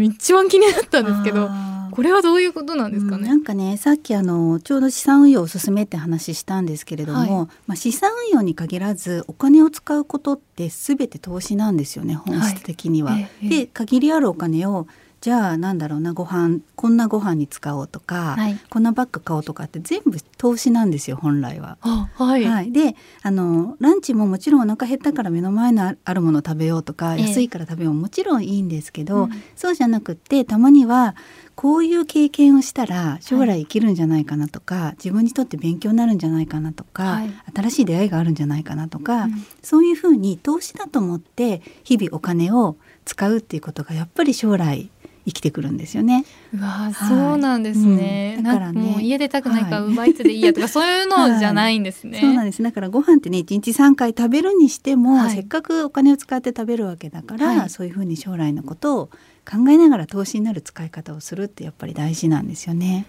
[0.05, 1.49] 一番気になったんですけど、
[1.91, 3.23] これはどういうことなんですかね？
[3.23, 13.11] うんなんかねさっきあのちょうど資産運用をおすすめって話したんですけれども、はまあ、資産運用に限らずお金を使うことって全て投資なんですよね本質的には。
[13.11, 13.21] はい。
[13.23, 13.49] ええ。
[13.49, 14.87] で限りあるお金を
[15.23, 18.59] じゃあなんだろうなご飯こんなご飯に使おうとか、はい。
[18.69, 21.77] こんなバッグ買おうとかって全部投資なんですよ本来は。
[21.79, 27.21] あはい、はい、であのランチももちろんお腹減ったから目の前のあるものを食べようとか、ええ。
[27.21, 29.29] 安いから食べようももちろんいいんですけど、うん。
[29.55, 31.15] そうじゃなくってたまには
[31.55, 37.29] こういう経験をしたら将来生きるんじゃないかなとか、自分にとって勉強になるんじゃないかなとか、はい。
[37.55, 39.45] 新しい出会いがあるんじゃないかなとか、うん。
[39.61, 44.89] そういうふうに投資だと思って日々お金を使うっていうことがやっぱり将来
[45.25, 46.25] 生きてくるんですよね。
[46.53, 48.35] うわはいそうなんですね。
[48.37, 52.19] うんだからね家出たくないからはいウーバーイーツでいいやとか、 そういうのじゃないんですね。
[52.19, 59.07] そうなんですだからご飯ってね1日3回食べるにしても、はいせっかくお金を使って食べるわけだから、はいそういうふうに将来のことを
[59.49, 63.05] 考えながら投資になる使い方をするってやっぱり大事なんですよね。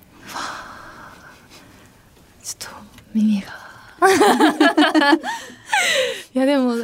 [2.43, 2.77] ちょっと
[3.15, 3.65] 耳が。
[6.35, 6.81] いやでも、はい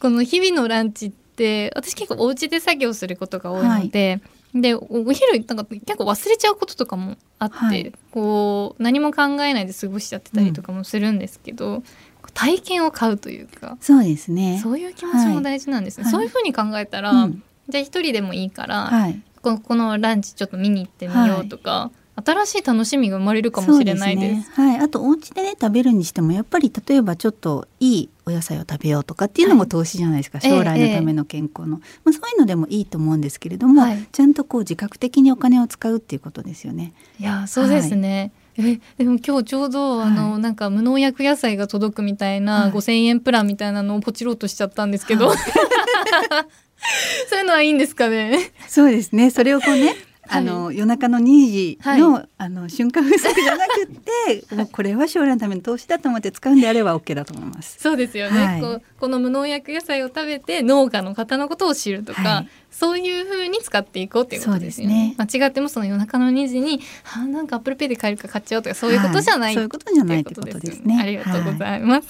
[0.00, 4.20] この日々のランチって私結構お家で作業することが多いので、
[4.54, 7.92] でおお昼なんか結構忘れちゃうこととかもあって、はい。
[8.12, 11.80] こう何も考えないで過ごしちゃってたりとかもするんですけど、
[12.22, 14.60] こう体験を買うというかそうですね。
[14.62, 16.12] そういう気持ちも大事なんですね、はい。
[16.12, 17.42] そういうふうに考えたら、うん。
[17.68, 19.20] じゃあ一人でもいいから、はい。
[19.42, 21.90] ここのランチちょっと見に行ってみようとか、
[22.24, 24.50] 新しい楽しみが生まれるかもしれないです。
[24.54, 24.72] そうね。
[24.72, 24.84] はい。
[24.84, 36.92] あとお家でね食べるにしてもやっぱり例えばちょっといいお野菜を食べようとかっていうのも投資じゃないですか、ええ将来のための健康の、まあそういうのでもいいと思うんですけれども、はいちゃんとこう自覚的にお金を使うっていうことですよね。
[37.18, 38.32] いやそうですね。
[38.56, 45.38] えでも今日ちょうどあの、はなんか無農薬野菜が届くみたいな、はい5,000円プランみたいなのをポチろうとしちゃったんですけど、はい
[47.28, 48.52] そういうのはいいんですかね。
[48.68, 49.30] そうですね。
[49.30, 49.94] それをこうね。
[50.26, 57.76] はいあの夜中の2時の,、はあの瞬間風速じゃなくって、 もうこれは将来のための投資だと思って使うんであれば OK だと思います。
[57.78, 65.14] そうですよね、はいこうこの無農薬野菜を食べて農家の方のことを知るとか、はいそういう風に使っていこうっていうことですよね。
[65.16, 70.98] 間違ってもその夜中の2時にあーなんか Apple Pay で買えるから買っちゃおうとかそういうことじゃない、はいそういうことじゃないってことですね。
[71.00, 72.08] ありがとうございます。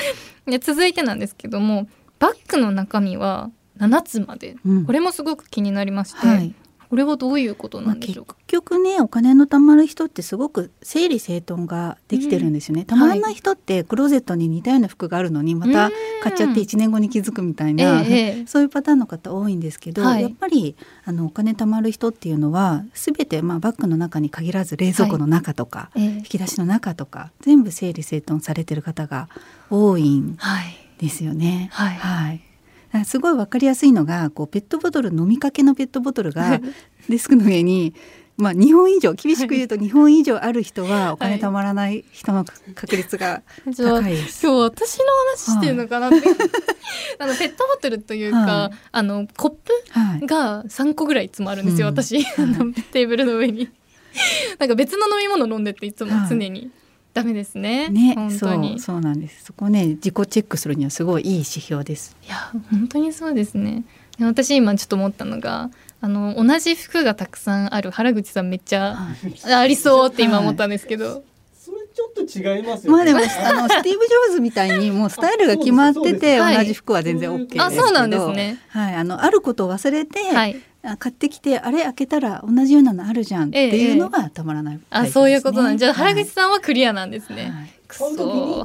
[0.48, 1.86] で続いてなんですけども
[2.18, 6.54] バッグの中身は7つまで、うんこれもすごく気になりまして、はい。
[6.88, 8.36] これはどういうことまあ、結なんでしょうか？
[8.46, 15.90] 局ねお金の貯まる人ってすごく整理整頓ができてるんですよね、たまらない人ってクローゼットに似たような服があるのにまた
[16.22, 29.28] 買っちゃって1年後に気づくみたいな、え そういうパターンの方多いんですけど、はい、やっぱりあのお金貯まる人っていうのは全て、まあ、バッグの中に限らず冷蔵庫の中とか、はい、引き出しの中とか全部整理整頓されてる方が
[29.70, 30.38] 多いん
[30.98, 31.68] ですよね。
[31.72, 32.45] はい、はい
[33.04, 36.60] すごい分かりやすいのがこうペットボトル飲みかけのペットボトルが
[37.08, 37.94] デスクの上に
[38.36, 44.46] まあ、2本以上厳しく言うと2本以上ある人はお金たまらない人の確率が高いです。
[44.46, 46.24] 今日私の話してるのかなって、はい、
[47.18, 53.70] あのペットボトルというか、はい、あのコップが3個ぐらいいつもあるんですよ、私、あのテーブルの上に。
[54.58, 56.70] なんか別の飲み物飲んでっていつも常に。
[57.16, 57.88] ダメですね。
[57.88, 59.44] ね、本当にそうなんです。
[59.44, 62.14] そこね自己チェックするにはすごいいい指標です。
[62.26, 63.84] いや本当にそうですね。
[64.20, 65.70] 私今ちょっと思ったのが
[66.02, 68.98] あの同じ服がたくさんある原口さんめっちゃ
[69.46, 71.06] ありそうって今思ったんですけど。
[71.06, 71.22] はい
[71.66, 78.60] それちょっと違いますよ、ね、まあでもあの スティーブ・ジョブズみたいにもうスタイルが決まってて同じ服は全然 OK ですけど、あそうなんですね。
[78.68, 80.62] はいあのあることを忘れて、はい、
[80.96, 87.52] 買ってきてあれ開けたら同じようなのあるじゃんっていうのがたまらない、ねええ、あそういうことなんじゃあ原口さんはクリアなんですね。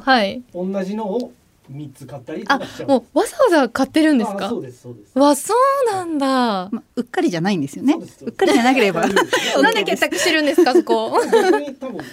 [0.04, 1.32] はい、同じのを
[1.68, 2.88] 三つ買ったりとかしちゃう。
[2.88, 4.48] もうわざわざ買ってるんですか？
[4.48, 5.18] そうですそうです。
[5.18, 7.94] わそうなんだ、まあ、うっかりじゃないんですよね。
[7.94, 9.06] うっかりじゃなければ。
[9.62, 11.18] なんで結託してるんですかそこ。
[11.24, 12.04] 逆に多分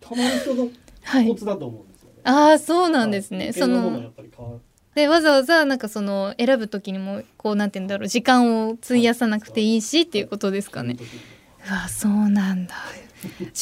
[0.00, 0.68] たまる人の
[1.28, 3.52] コツだと思うんですよね、はい、ああそうなんですね。
[3.52, 4.12] その
[4.94, 10.96] でわざわざなんかその選ぶ時にもこうなんて言うんだろう時間を費やさなくていいしっていうことですかね。
[11.68, 12.74] うわそうなんだ。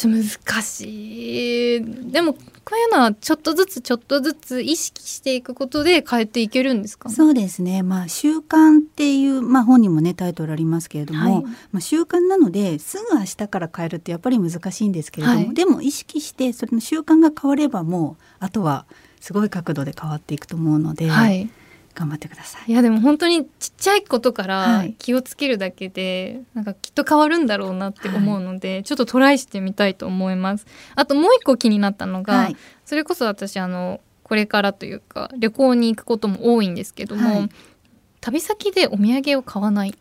[0.05, 2.11] 難しい。
[2.13, 2.41] でもこ
[2.75, 7.83] ういうのはちょっとずつちょっとずつ意識していくことで変えていけるんですか、そうですね。
[7.83, 18.87] まあ習慣っていう、まあ、本にもねタイトルありますけれども、はい、まあ、習慣なのですぐ明日から変えるってやっぱり難しいんですけれども、はい、でも意識してそれの習慣が変わればもうあとは
[19.21, 21.09] すごい角度で変わっていくと思うので。
[21.09, 21.49] はい
[21.99, 22.71] 頑張ってください。
[22.71, 30.67] いやでも本当にちっちゃいことから気をつけるだけで、はい、なんかきっと変わるんだろうなって思うので、はい、ちょっとトライしてみたいと思います。
[30.95, 37.49] あともう一個気になったのが、はい、それこそ私あのこれからというか旅行に行くことも多いんですけども、
[38.21, 39.95] 旅先でお土産を買わないっ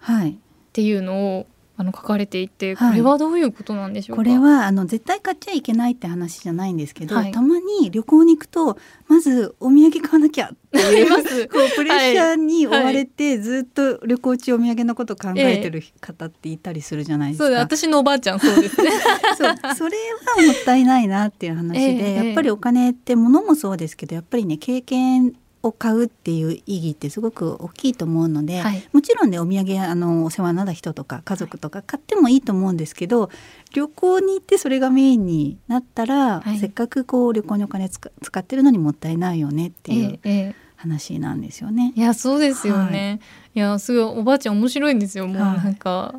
[0.74, 1.48] ていうのを
[1.80, 11.10] あの書かれていて、これはどういうことなんでしょうか、これはあの絶対買っちゃいけないって話じゃないんですけど、はい、たまに旅行に行くとまずお土産買わなきゃっていう
[11.48, 17.50] こうプレッシャーに追われて、ずっと旅行中お土産のこと考えてる方っていたりするじゃないですか。
[17.50, 18.90] えー、私のおばあちゃんそうですね。
[19.38, 19.98] そうそれ
[20.36, 33.30] はもったいないなっていう話で、えー、やっぱりお金って物もそうですけどやっぱりね経験を買うっていう意義ってすごく大きいと思うので、はい、もちろんねお土産あのお世話になった人とか家族とか買ってもいいと思うんですけど、
[33.74, 40.20] 旅行に行ってそれがメインになったら、はい、せっかくこう旅行にお金使ってるのにもったいないよねっていう。
[40.24, 41.92] ええ話なんですよね。
[41.96, 43.10] いやそうですよね。
[43.10, 43.20] はい、
[43.56, 45.28] いやすごいおばあちゃん面白いんですよ。
[45.28, 46.14] もうなんか、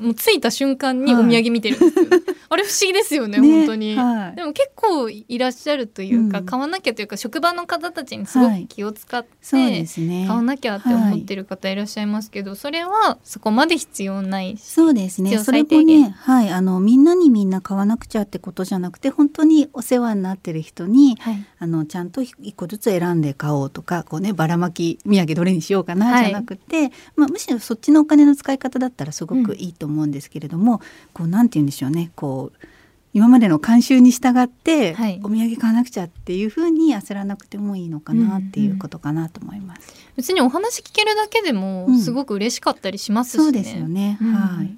[0.00, 15.38] もう着いた瞬間にお土産見てるんですよ、はい、 あれ不思議ですよねね本当に、はい、でも結構いらっしゃるというか、うん、買わなきゃというか職場の方たちにすごく気を使って、はいね、買わなきゃって思ってる方いらっしゃいますけど、それはそこまで必要ないそうですね。
[15.38, 16.50] それもねはい。
[16.50, 21.16] あのみんなにみんな買わなくちゃってことじゃなくて本当にお世話になってる人に、
[21.58, 30.78] あのちゃんと一個ずつ選んで買おうとかこうねばらまき土産どれにしようかなじゃなくて、まあ、むしろそっちのお金の使い方だったらすごくいいと思うんですけれども、うん、
[31.12, 32.66] こうなんて言うんでしょうねこう
[33.14, 39.80] 今までの慣習に従って、はい、お土産買わなくちゃっていうふうに焦らなくてもいいのかなっていうことかなと思います。
[39.80, 44.18] うんうん、別にお話聞けるだけでもすごく嬉しかったりしますし、ねうん、そうですよね。
[44.20, 44.76] はい。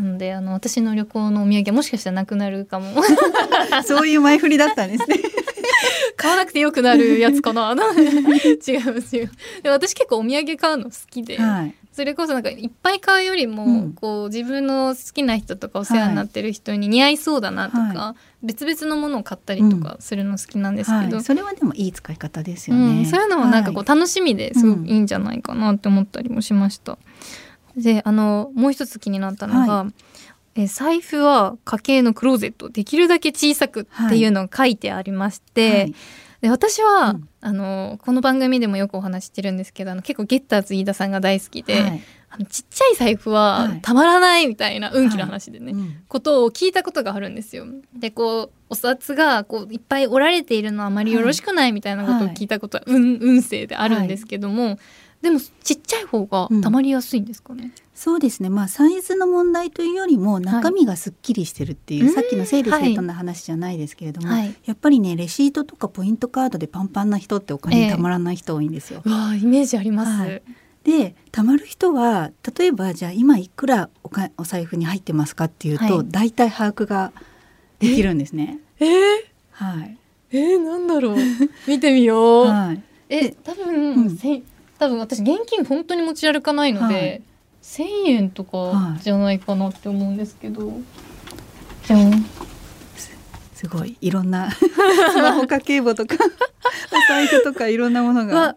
[0.00, 2.86] なのであの私の旅行のお土産もしかしたらなくなるかも。
[3.84, 5.18] そういう前振りだったんですね。
[6.16, 7.72] 買わなくてよくなるやつかな。
[7.74, 7.78] 違う
[8.66, 9.30] 違う。
[9.62, 24.90] で私結構お土産買うの好きで、はい、それこそなんかいっぱい買うよりも、うん、こう自分の好きな人とかお世話になってる人に似合いそうだなとか、はい、別々のものを買ったりとかするの好きなんですけど、うんはい、それはでもいい使い方ですよね、うん、そういうのもなんかこう楽しみですごくい。
[24.90, 26.98] いんじゃないかなって思ったりもしました。
[27.76, 29.86] であのもう一つ気になったのが、
[30.58, 35.94] え財布は家計のクローゼットできるだけ小さくっていうのが書いてありまして、はい。
[36.40, 47.66] で私は、うん、あのこの番組でもよくお話してるんですけどあの結構ゲッターズ飯田さんが大好きで、はい、あのちっちゃい財布はたまらないみたいな運気の話でね、はいうん、ことを聞いたことがあるんですよ。
[47.92, 54.78] でこうお札がこういっぱい折られているのはあまりよろしくないみたいなことを聞いたことは、運運勢であるんですけども、
[55.22, 58.48] でもちっちゃい方がたまりやすいんですかね、そうですね。
[58.48, 64.54] まあサイズの問題というよりも中身がすっきりしてるっていう、はいさっきの整理整頓の話じゃないですけれども、はい。
[64.64, 69.02] やっぱりねレシートとかポイントカードでパンパンな人ってお金にたまらない人多いんですよ。
[69.04, 70.42] うわあイメージあります、はい。
[70.84, 76.06] でたまる人は例えばじゃあ今いくらおかお財布に入ってますかっていうと、はい。
[76.08, 77.12] 大体把握が
[77.80, 78.60] できるんですね。
[78.78, 78.88] えー、
[79.50, 79.98] はい、
[80.30, 81.16] えー、なんだろう。
[81.66, 84.16] 見てみよう、 はい、え多分、うん。
[84.16, 84.42] せん
[84.78, 87.22] 多分私現金本当に持ち歩かないので、はい。
[87.62, 89.02] 1,000円とかはい。
[89.02, 90.72] じゃないかなって思うんですけど、
[91.86, 92.24] じゃん
[93.54, 94.60] すごいいろんな ス
[95.20, 98.56] マホ家計簿とか お財布とかいろんなものわが。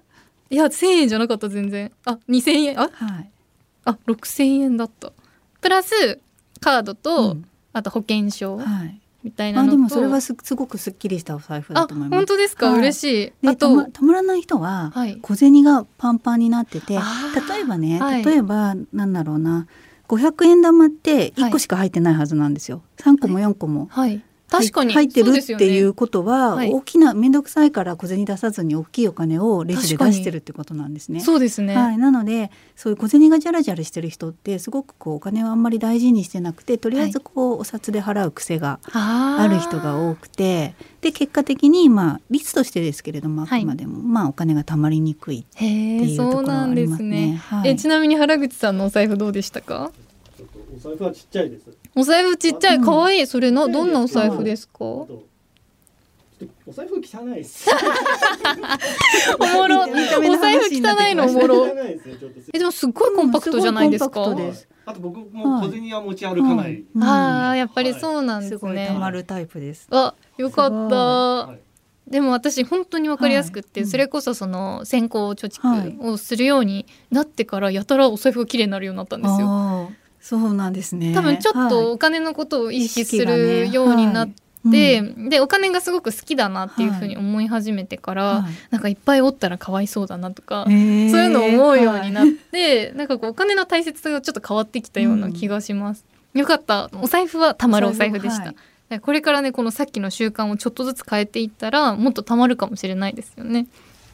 [0.51, 1.91] いや1,000円じゃなかった全然。
[2.05, 2.89] あ2,000円あ？
[2.93, 3.29] はい。
[3.85, 5.11] あ6,000円だった。
[5.59, 6.19] プラス
[6.59, 7.45] カードと、うん。
[7.73, 8.57] あと保険証。
[8.57, 12.17] はいみたいなのと、あでもそれはすすごくすっきりしたお財布だあと思います。
[12.17, 12.79] 本当ですか、はい。
[12.79, 13.33] 嬉しい。
[13.41, 15.17] であとたまたまらない人は、はい。
[15.21, 17.53] 小銭がパンパンになっててあー。
[17.53, 18.23] 例えばね、はい。
[18.23, 19.67] 例えばなんだろうな
[20.07, 23.87] 500円玉って1個しか入ってないはずなんですよ、3個も4個も。
[23.91, 24.93] はい確かに。
[24.93, 26.71] 入ってるそうですよねっていうことは、はい。
[26.71, 31.21] 大きな面倒くさいから小銭出さずに大きいお金をレジで出してるってことなんですね。
[31.21, 43.61] そうですね、はい、なのでそういう小銭がジャラジャラしてる人ってすごくこうお金をあんまり大事にしてなくてとりあえずこう、お札で払う癖がある人が多くてで結果的にまあ率としてですけれどもあはい。
[43.61, 47.31] くまでも、まあお金が貯まりにくいへっていうところはなんでありますすね。
[47.31, 47.35] ね。
[47.37, 47.69] はい。
[47.69, 49.91] えちなみに原口さんのお財布どうでしたか？
[50.37, 51.63] ちょっとお財布はちっちゃいです。
[51.95, 52.85] お財布ちっちゃいうん。
[52.85, 53.27] 可愛い。
[53.27, 54.79] それのうんどんなお財布ですか？
[54.83, 57.69] お財布汚いです。
[59.39, 59.81] おもろ。
[59.81, 59.85] お
[60.37, 61.67] 財布汚いのおもろ。
[62.53, 64.67] えでもすっごいコンパクトじゃないですか、うんす。
[64.85, 66.83] あと僕も小銭は持ち歩かない。
[66.95, 67.03] うん。
[67.03, 68.89] あーやっぱりそうなんですね。
[68.91, 69.87] 貯まるタイプです。
[69.91, 71.59] あよかっすたはい。
[72.11, 73.89] でも私本当に分かりやすくって、はい。
[73.89, 75.89] それこそその先行貯はい。
[75.89, 79.91] 蓄をするようになってからやたらお財布が綺麗になるようになったんですよ。
[80.21, 81.13] そうなんですね。
[81.13, 84.29] 多分ちょっとはお金のことを意識するようになっ
[84.65, 96.05] いて、うんでお金がすごく好きだなっていうふうに思い始めてから、はいなんかいっぱいおったらかわいそうだなとか、へーそういうのを思うようになって、なんかこうお金の大切さがちょっと変わってきたような気がします。
[96.33, 98.45] よかったお財布はたまるお財布でした。
[98.45, 98.55] はい
[99.01, 103.67] これからねこのさっきの習慣をちょっとずつ変えていったらもっとたまるかもしれないですよね。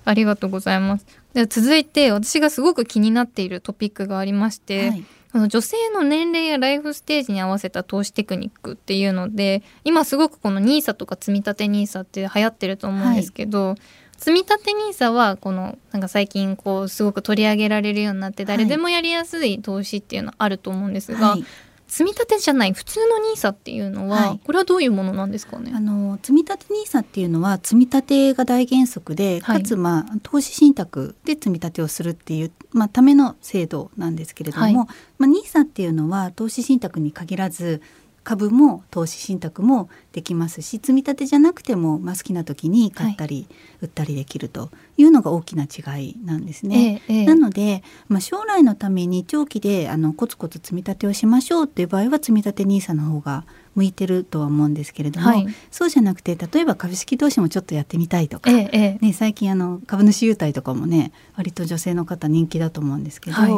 [0.05, 1.05] ありがとうございます。
[1.33, 5.05] では続いて私がすごく気になっているトピックがありまして、はい
[5.37, 13.75] あの女性の年齢やライフステージに合わせた投資テクニックっていうので今すごくこの NISA とか積立 NISA って流行ってると思うんですけど、
[14.17, 14.55] 積立
[14.89, 21.45] NISA はこのなんか最近こうすごく取り上げられるようになって誰でもやりやすい投資っていうのあると思うんですが、はい
[21.87, 24.39] 積み立てじゃない普通の NISA っていうのは、はい。
[24.45, 25.71] これはどういうものなんですかね？
[25.73, 29.61] あの積立 NISA っていうのは積み立てが大原則で、はい。
[29.61, 34.73] かつまあ投資信託で積み立てをするっていうまあための制度なんですけれども、はい。
[34.75, 34.85] ま
[35.21, 37.81] あ NISA っていうのは投資信託に限らず
[38.27, 43.47] 株も投資信託もできますし積み立てじゃなくても、まあ、好きな時に買ったり
[43.79, 47.01] 売ったりできるというのが大きな違いなんですね。
[47.07, 53.45] ええええなので、まあ、将来のために長期であのコツコツ積み立てをしましょうっていう場合は積み立て NISA の方が
[53.77, 55.47] 向いてるとは思うんですけれども、はい。
[55.69, 59.05] そうじゃなくて例えば株式投資もちょっとやってみたいとか、ええええ。
[59.05, 63.51] ね、最近あの株主優待とかもね割と女性の方人気だと思うんですけど、はい。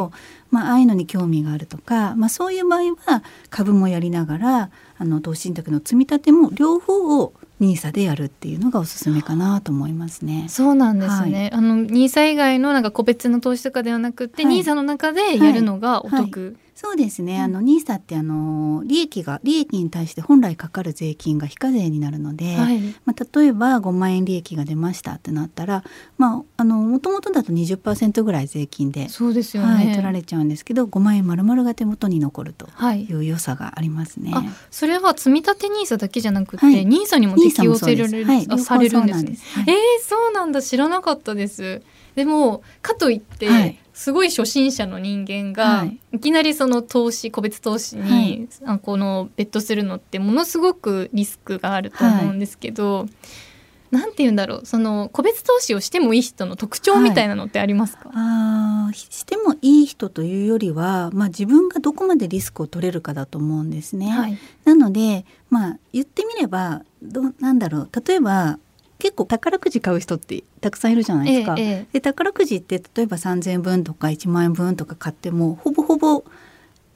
[0.50, 10.46] まあああいうのに興味があるとか、まあ、そういう場合は株もやりながらあの投資信託の積み立ても両方を NISA でやるっていうのがおすすめかなと思いますね。
[10.48, 14.60] そうなんですね、あの NISA 以外のなんか個別の投資とかではなくて、はい。
[14.60, 17.38] NISA の中でやるのがお得、そうですね。
[17.38, 22.80] あの NISA ってあの利益が利益に対して本来かかる税金が非課税になるので、はい。
[23.04, 25.84] まあ例えば5万円利益が出ましたってなったら、
[26.16, 33.04] まああの元々だと20%ぐらい税金で、そうですよね、はい取られちゃうんですけど、5万円丸々が手元に残るとはい。
[33.04, 34.30] いう良さがありますね。
[34.32, 36.86] あそれは積み立て NISA だけじゃなくて、はい。
[36.86, 38.46] NISA にも適用される、んですね。
[39.68, 40.62] えー、そうなんだ。
[40.62, 41.82] 知らなかったです。
[42.14, 46.00] でもかといって、はいすごい初心者の人間が、はい。
[46.12, 48.48] い、きなりその投資個別投資に、はい。
[48.64, 53.06] あこのベットするのってものすごくリスクがあると思うんですけど、
[53.90, 54.62] なんて言うんだろう。
[54.64, 64.08] その個別投資をしてもいい人の特徴みたいなのってありますか、あーしてもいい人というよりは、まあ、自分がどこまでリスクを取れるかだと思うんですね。
[64.08, 64.38] はい。
[64.64, 67.88] なのでまあ言ってみればどなんだろう。
[68.06, 68.58] 例えば
[69.00, 71.56] 結構宝くじ買う人ってたくさんいるじゃないですか。
[71.58, 71.86] ええええ。
[71.94, 76.24] で宝くじって例えば3,000円分とか1万円分とか買ってもほぼほぼ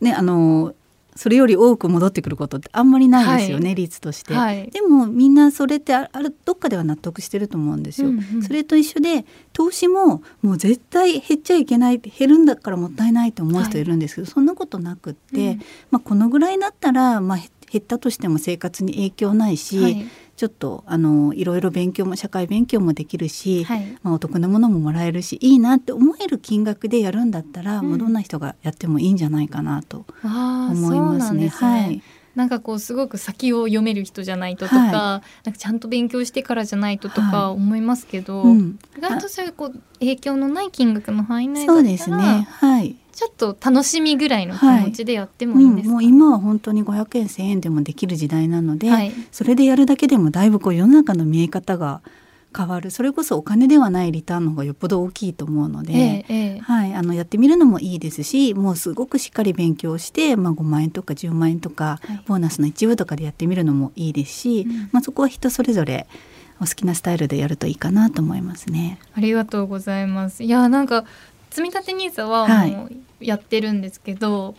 [0.00, 0.74] ねあの
[1.16, 31.50] それより多く戻ってくることってあんまりないですよね、はい、率として、はい、でもみんなそれってあるどっかでは納得してると思うんですよ、うんうん、それと一緒で投資ももう絶対減っちゃいけない減るんだからもったいないと思う人いるんですけど、はい、そんなことなくって、うん、まあ、このぐらいだったら、まあ、減ったとしても生活に影響ないし、ちょっとあのいろいろ勉強も社会勉強もできるし、はい、まあ、お得なものももらえるしいいなって思える金額でやるんだったら、うん、もうどんな人がやってもいいんじゃないかなと思いますね。
[31.50, 31.68] すね。
[31.68, 32.02] はい。
[32.34, 46.06] なんかこうすごく先を読める人じゃないととかはい、なんかちゃんと勉強してからじゃないととか思いますけど、はいうん、意外とそういうこう影響のない金額の範囲内だったらそうですね、はい、ちょっと楽しみぐらいの気持ちでやってもいいんですか、はい。
[46.06, 52.02] うん、もう今は本当に500円1000円でもできる時代なので、はい、それでやるだけでもだいぶこう世の中の見え方が
[52.56, 52.90] 変わる。
[52.90, 66.06] それこそお金ではないリターンの方がよっぽど大きいと思うので、ええ、はい、あのやってみるのもいいですしもうすごくしっかり勉強して、まあ、5万円とか10万円とか、はい、ボーナスの一部とかでやってみるのもいいですし、うん、まあ、そこは人それぞれ
[66.60, 68.98] お好きなスタイルでやるといいかなと思いますね。
[69.14, 70.44] ありがとうございます。
[70.44, 71.04] いやなんか
[71.54, 72.90] 積み立て NISA はもう
[73.20, 74.54] やってるんですけど、は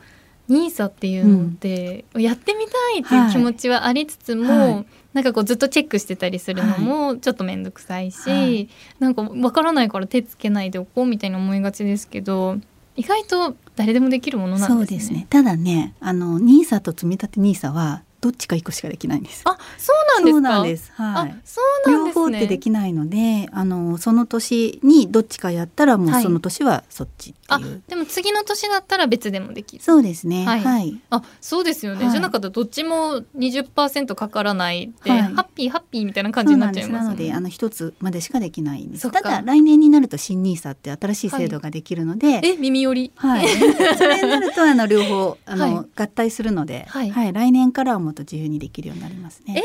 [0.48, 8.70] い、NISA っていうのって、やってみたいっていう気持ちはありつつも、はい、なんかこうずっとチェックしてたりするのもちょっと面倒くさいし、はい、
[9.00, 12.56] なんかわからないから手つけないでおこうみたいに思いがちですけど
[12.96, 14.78] 意外と誰でもできるものなんですね。
[14.78, 15.28] そうですね。
[15.30, 19.44] ただねあの NISA と積み立て NISA はどっちか一個しかできないんです。
[19.46, 21.36] あ、そうなんですはい。
[21.46, 27.84] そうなんです、ね、両方ってできないので、あのその年にどっちかやったらもうその年はそっちっていう。
[27.88, 29.84] でも次の年だったら別でもできる。
[29.84, 30.44] そうですね。
[30.44, 30.60] はい。
[30.62, 32.06] はい、あ、そうですよね。
[32.06, 39.12] はい、じゃなかったらどっちも20%かからないで、はい、ハッピーハッピーみたいな感じになっちゃいます、ね、なのであの一つまでしかできないんです。
[39.12, 43.12] ただ来年になると新ニーサって新しい制度ができるので、え耳寄り。
[43.18, 43.48] はい。
[43.96, 49.56] それになるとあの両方あの、合体するので、はい、来年からはもっと自由にできるようになりますね。
[49.58, 49.62] えー、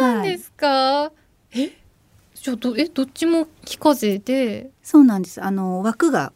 [0.00, 0.66] そうなんですか？
[0.66, 1.12] は
[1.54, 1.72] い、え、
[2.34, 4.70] じゃどえどっちも非課税で？
[4.82, 5.42] そうなんです。
[5.42, 6.32] あの枠が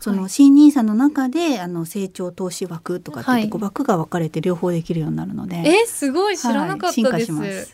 [0.00, 5.56] その新ニーサの中であの成長投資枠とかって、はい、枠が分かれて両方できるようになるので。
[5.56, 7.32] えすごい知らなかったです。
[7.32, 7.66] はい、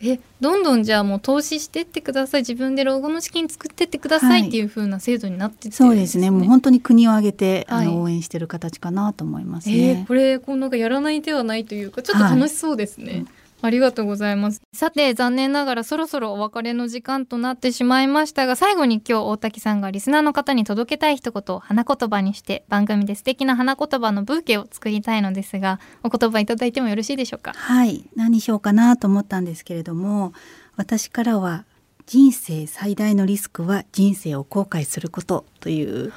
[0.00, 2.42] えどんどんじゃあもう投資してってください。
[2.42, 6.30] 自分で老後の資金作ってってくださいっていう風な制度になって、ねはい、そうですね。
[6.30, 13.26] もう本当に国を挙げて、はい、あの応援してる形かなと思いますね、えー、これこうなんかやらない手はないというかちょっと楽しそうですね、はい
[13.60, 14.62] ありがとうございます。
[14.72, 27.52] さて、残念ながらそろそろお別れの時間となってしまいましたが、最後に今日大滝さんがリスナーの方に届けたい一言を花言葉にして番組で素敵な花言葉のブーケを作りたいのですが、お言葉いただいてもよろしいでしょうか？
[27.54, 30.32] はい、何しようかなと思ったんですけれども、
[30.76, 31.64] 私からは
[32.06, 36.12] 人生最大のリスクは人生を後悔することという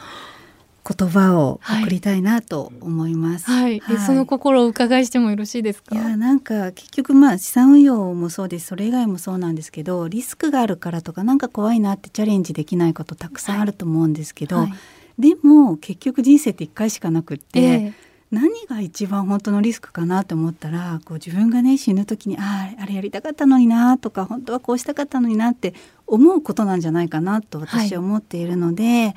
[0.84, 3.50] 言葉を送りたいなと思います。
[3.50, 5.96] はい、はい、その心を伺いしてもよろしいですか？
[5.96, 14.76] いやなんか結局まあ資産運用もそうですそれ以外もそうなんですけどリスクがあるからとかなんか怖いなってチャレンジできないことたくさんあると思うんですけど、はいは
[15.20, 17.62] い、でも結局人生って一回しかなくって。
[17.62, 17.94] えー
[18.32, 25.74] 何が一番本当のリスクかなと思ったらこう自分がね死ぬ時にあああれやりたかったのになとか本当はこうしたかったのになって
[26.08, 29.16] 思うことなんじゃないかなと私は思っているので、はい、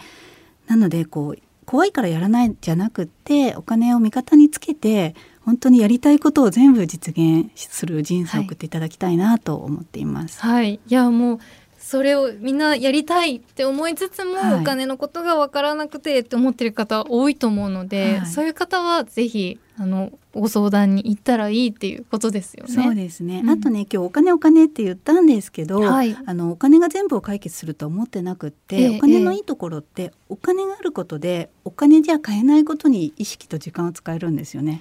[0.66, 10.40] なのでこう怖いからやらないじゃなくってお金を味方につけて本当にやりたいことを全部実現する人生を送っていただきたいなと思っています。
[10.40, 11.38] はい、はい、いやもう
[11.84, 22.72] それをみんなやりたいって思いつつも、はい、お金のことが分からなくてって思ってる方多いと思うので、はい、そういう方はぜひあのご相談に行ったらいいっていうことですよね。
[22.72, 23.40] そうですね。
[23.40, 34.80] うん、あとね今日お金お金って言ったんですけど、はい、あのお金が全部を解決すると思ってなくって、えー、お金のいいところって、お金があることでお金じゃ買えないことに意識と時間を使えるんですよね。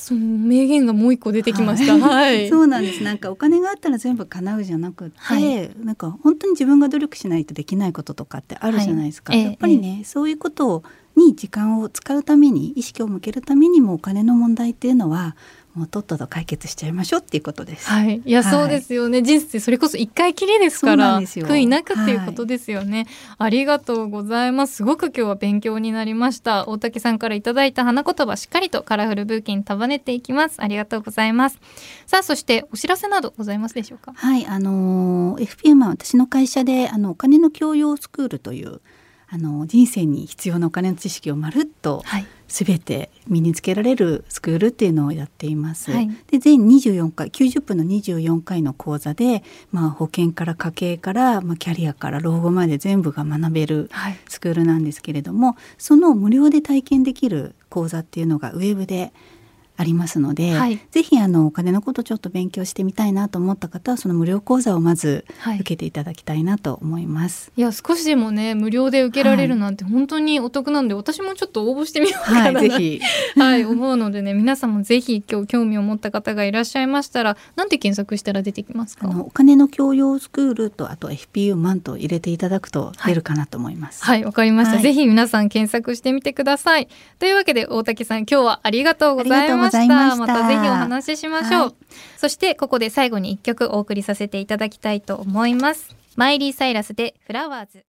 [0.00, 1.98] その名言がもう一個出てきました。
[1.98, 3.02] はい、そうなんです。
[3.02, 9.32] なんかお金があったら全部叶うじゃなくて、はい、なんか本当に自分が努力しないとできないこととかってあるじゃないですか。
[9.32, 10.82] はい、やっぱりね、えー、そういうこと
[11.16, 15.36] に時間を使うために意識を向けるためにもお金の問題っていうのは
[15.74, 17.88] もうとっとと解決しちゃいましょうっていうことです。
[17.88, 19.22] はい、いや、はい、そうですよね。
[19.22, 23.06] 人生それこそ一回きりですから、悔いなくっていうことですよね、はい、
[23.38, 24.76] ありがとうございます。
[24.76, 26.68] すごく今日は勉強になりました。
[26.68, 30.56] 大竹さんからいただいた花言葉しっかりとカラフルブーケに束ねていきます。
[30.58, 31.60] ありがとうございます。
[32.06, 34.12] さあ、そしてお知らせなどございますでしょうか？
[34.16, 38.80] はい、あの FPM は私の会社であのお金の教養スクールという
[39.32, 42.02] あの人生に必要なお金の知識をまるっと
[42.48, 45.92] 全て身につけられるスクールっていうのをやっています。
[45.92, 53.88] はい、で全24回90分の24回の講座で、まあ、保険から家計から、まあ、キャリアから老後まで全部が学べる
[54.28, 59.12] スクールなんですけれども、はい、その無料で体験できる講座っていうのがウェブで
[59.80, 60.78] ありますので、はい。
[60.90, 65.60] ぜひあのお金のことちょっと勉強してみたいなと思った方はその無料講座をまずはい。
[65.60, 67.50] 受けていただきたいなと思います。
[67.56, 73.00] いや少しでもね無料で受けられるなんて本当にお得なんで、私もちょっと応募してみようかは、ないぜひ。
[73.40, 79.08] はい、思うのでね皆さんもぜひ今日興味を持った方がいらっしゃいましたらなんて検索したら出てきますか？
[79.08, 84.04] お金の教養スクールとあと FPU マンと入れていただくと出るかなと思います。
[84.04, 84.82] はいわかりました、はい。
[84.82, 86.88] ぜひ皆さん検索してみてください。
[87.18, 90.26] というわけで大竹さん今日はありがとうございましたました。
[90.26, 91.74] たぜひお話ししましょう、はい。
[92.16, 95.96] そしてここで最後に一曲お送りさせていただきたいと思います。
[96.16, 97.84] マイリー・サイラスでフラワーズ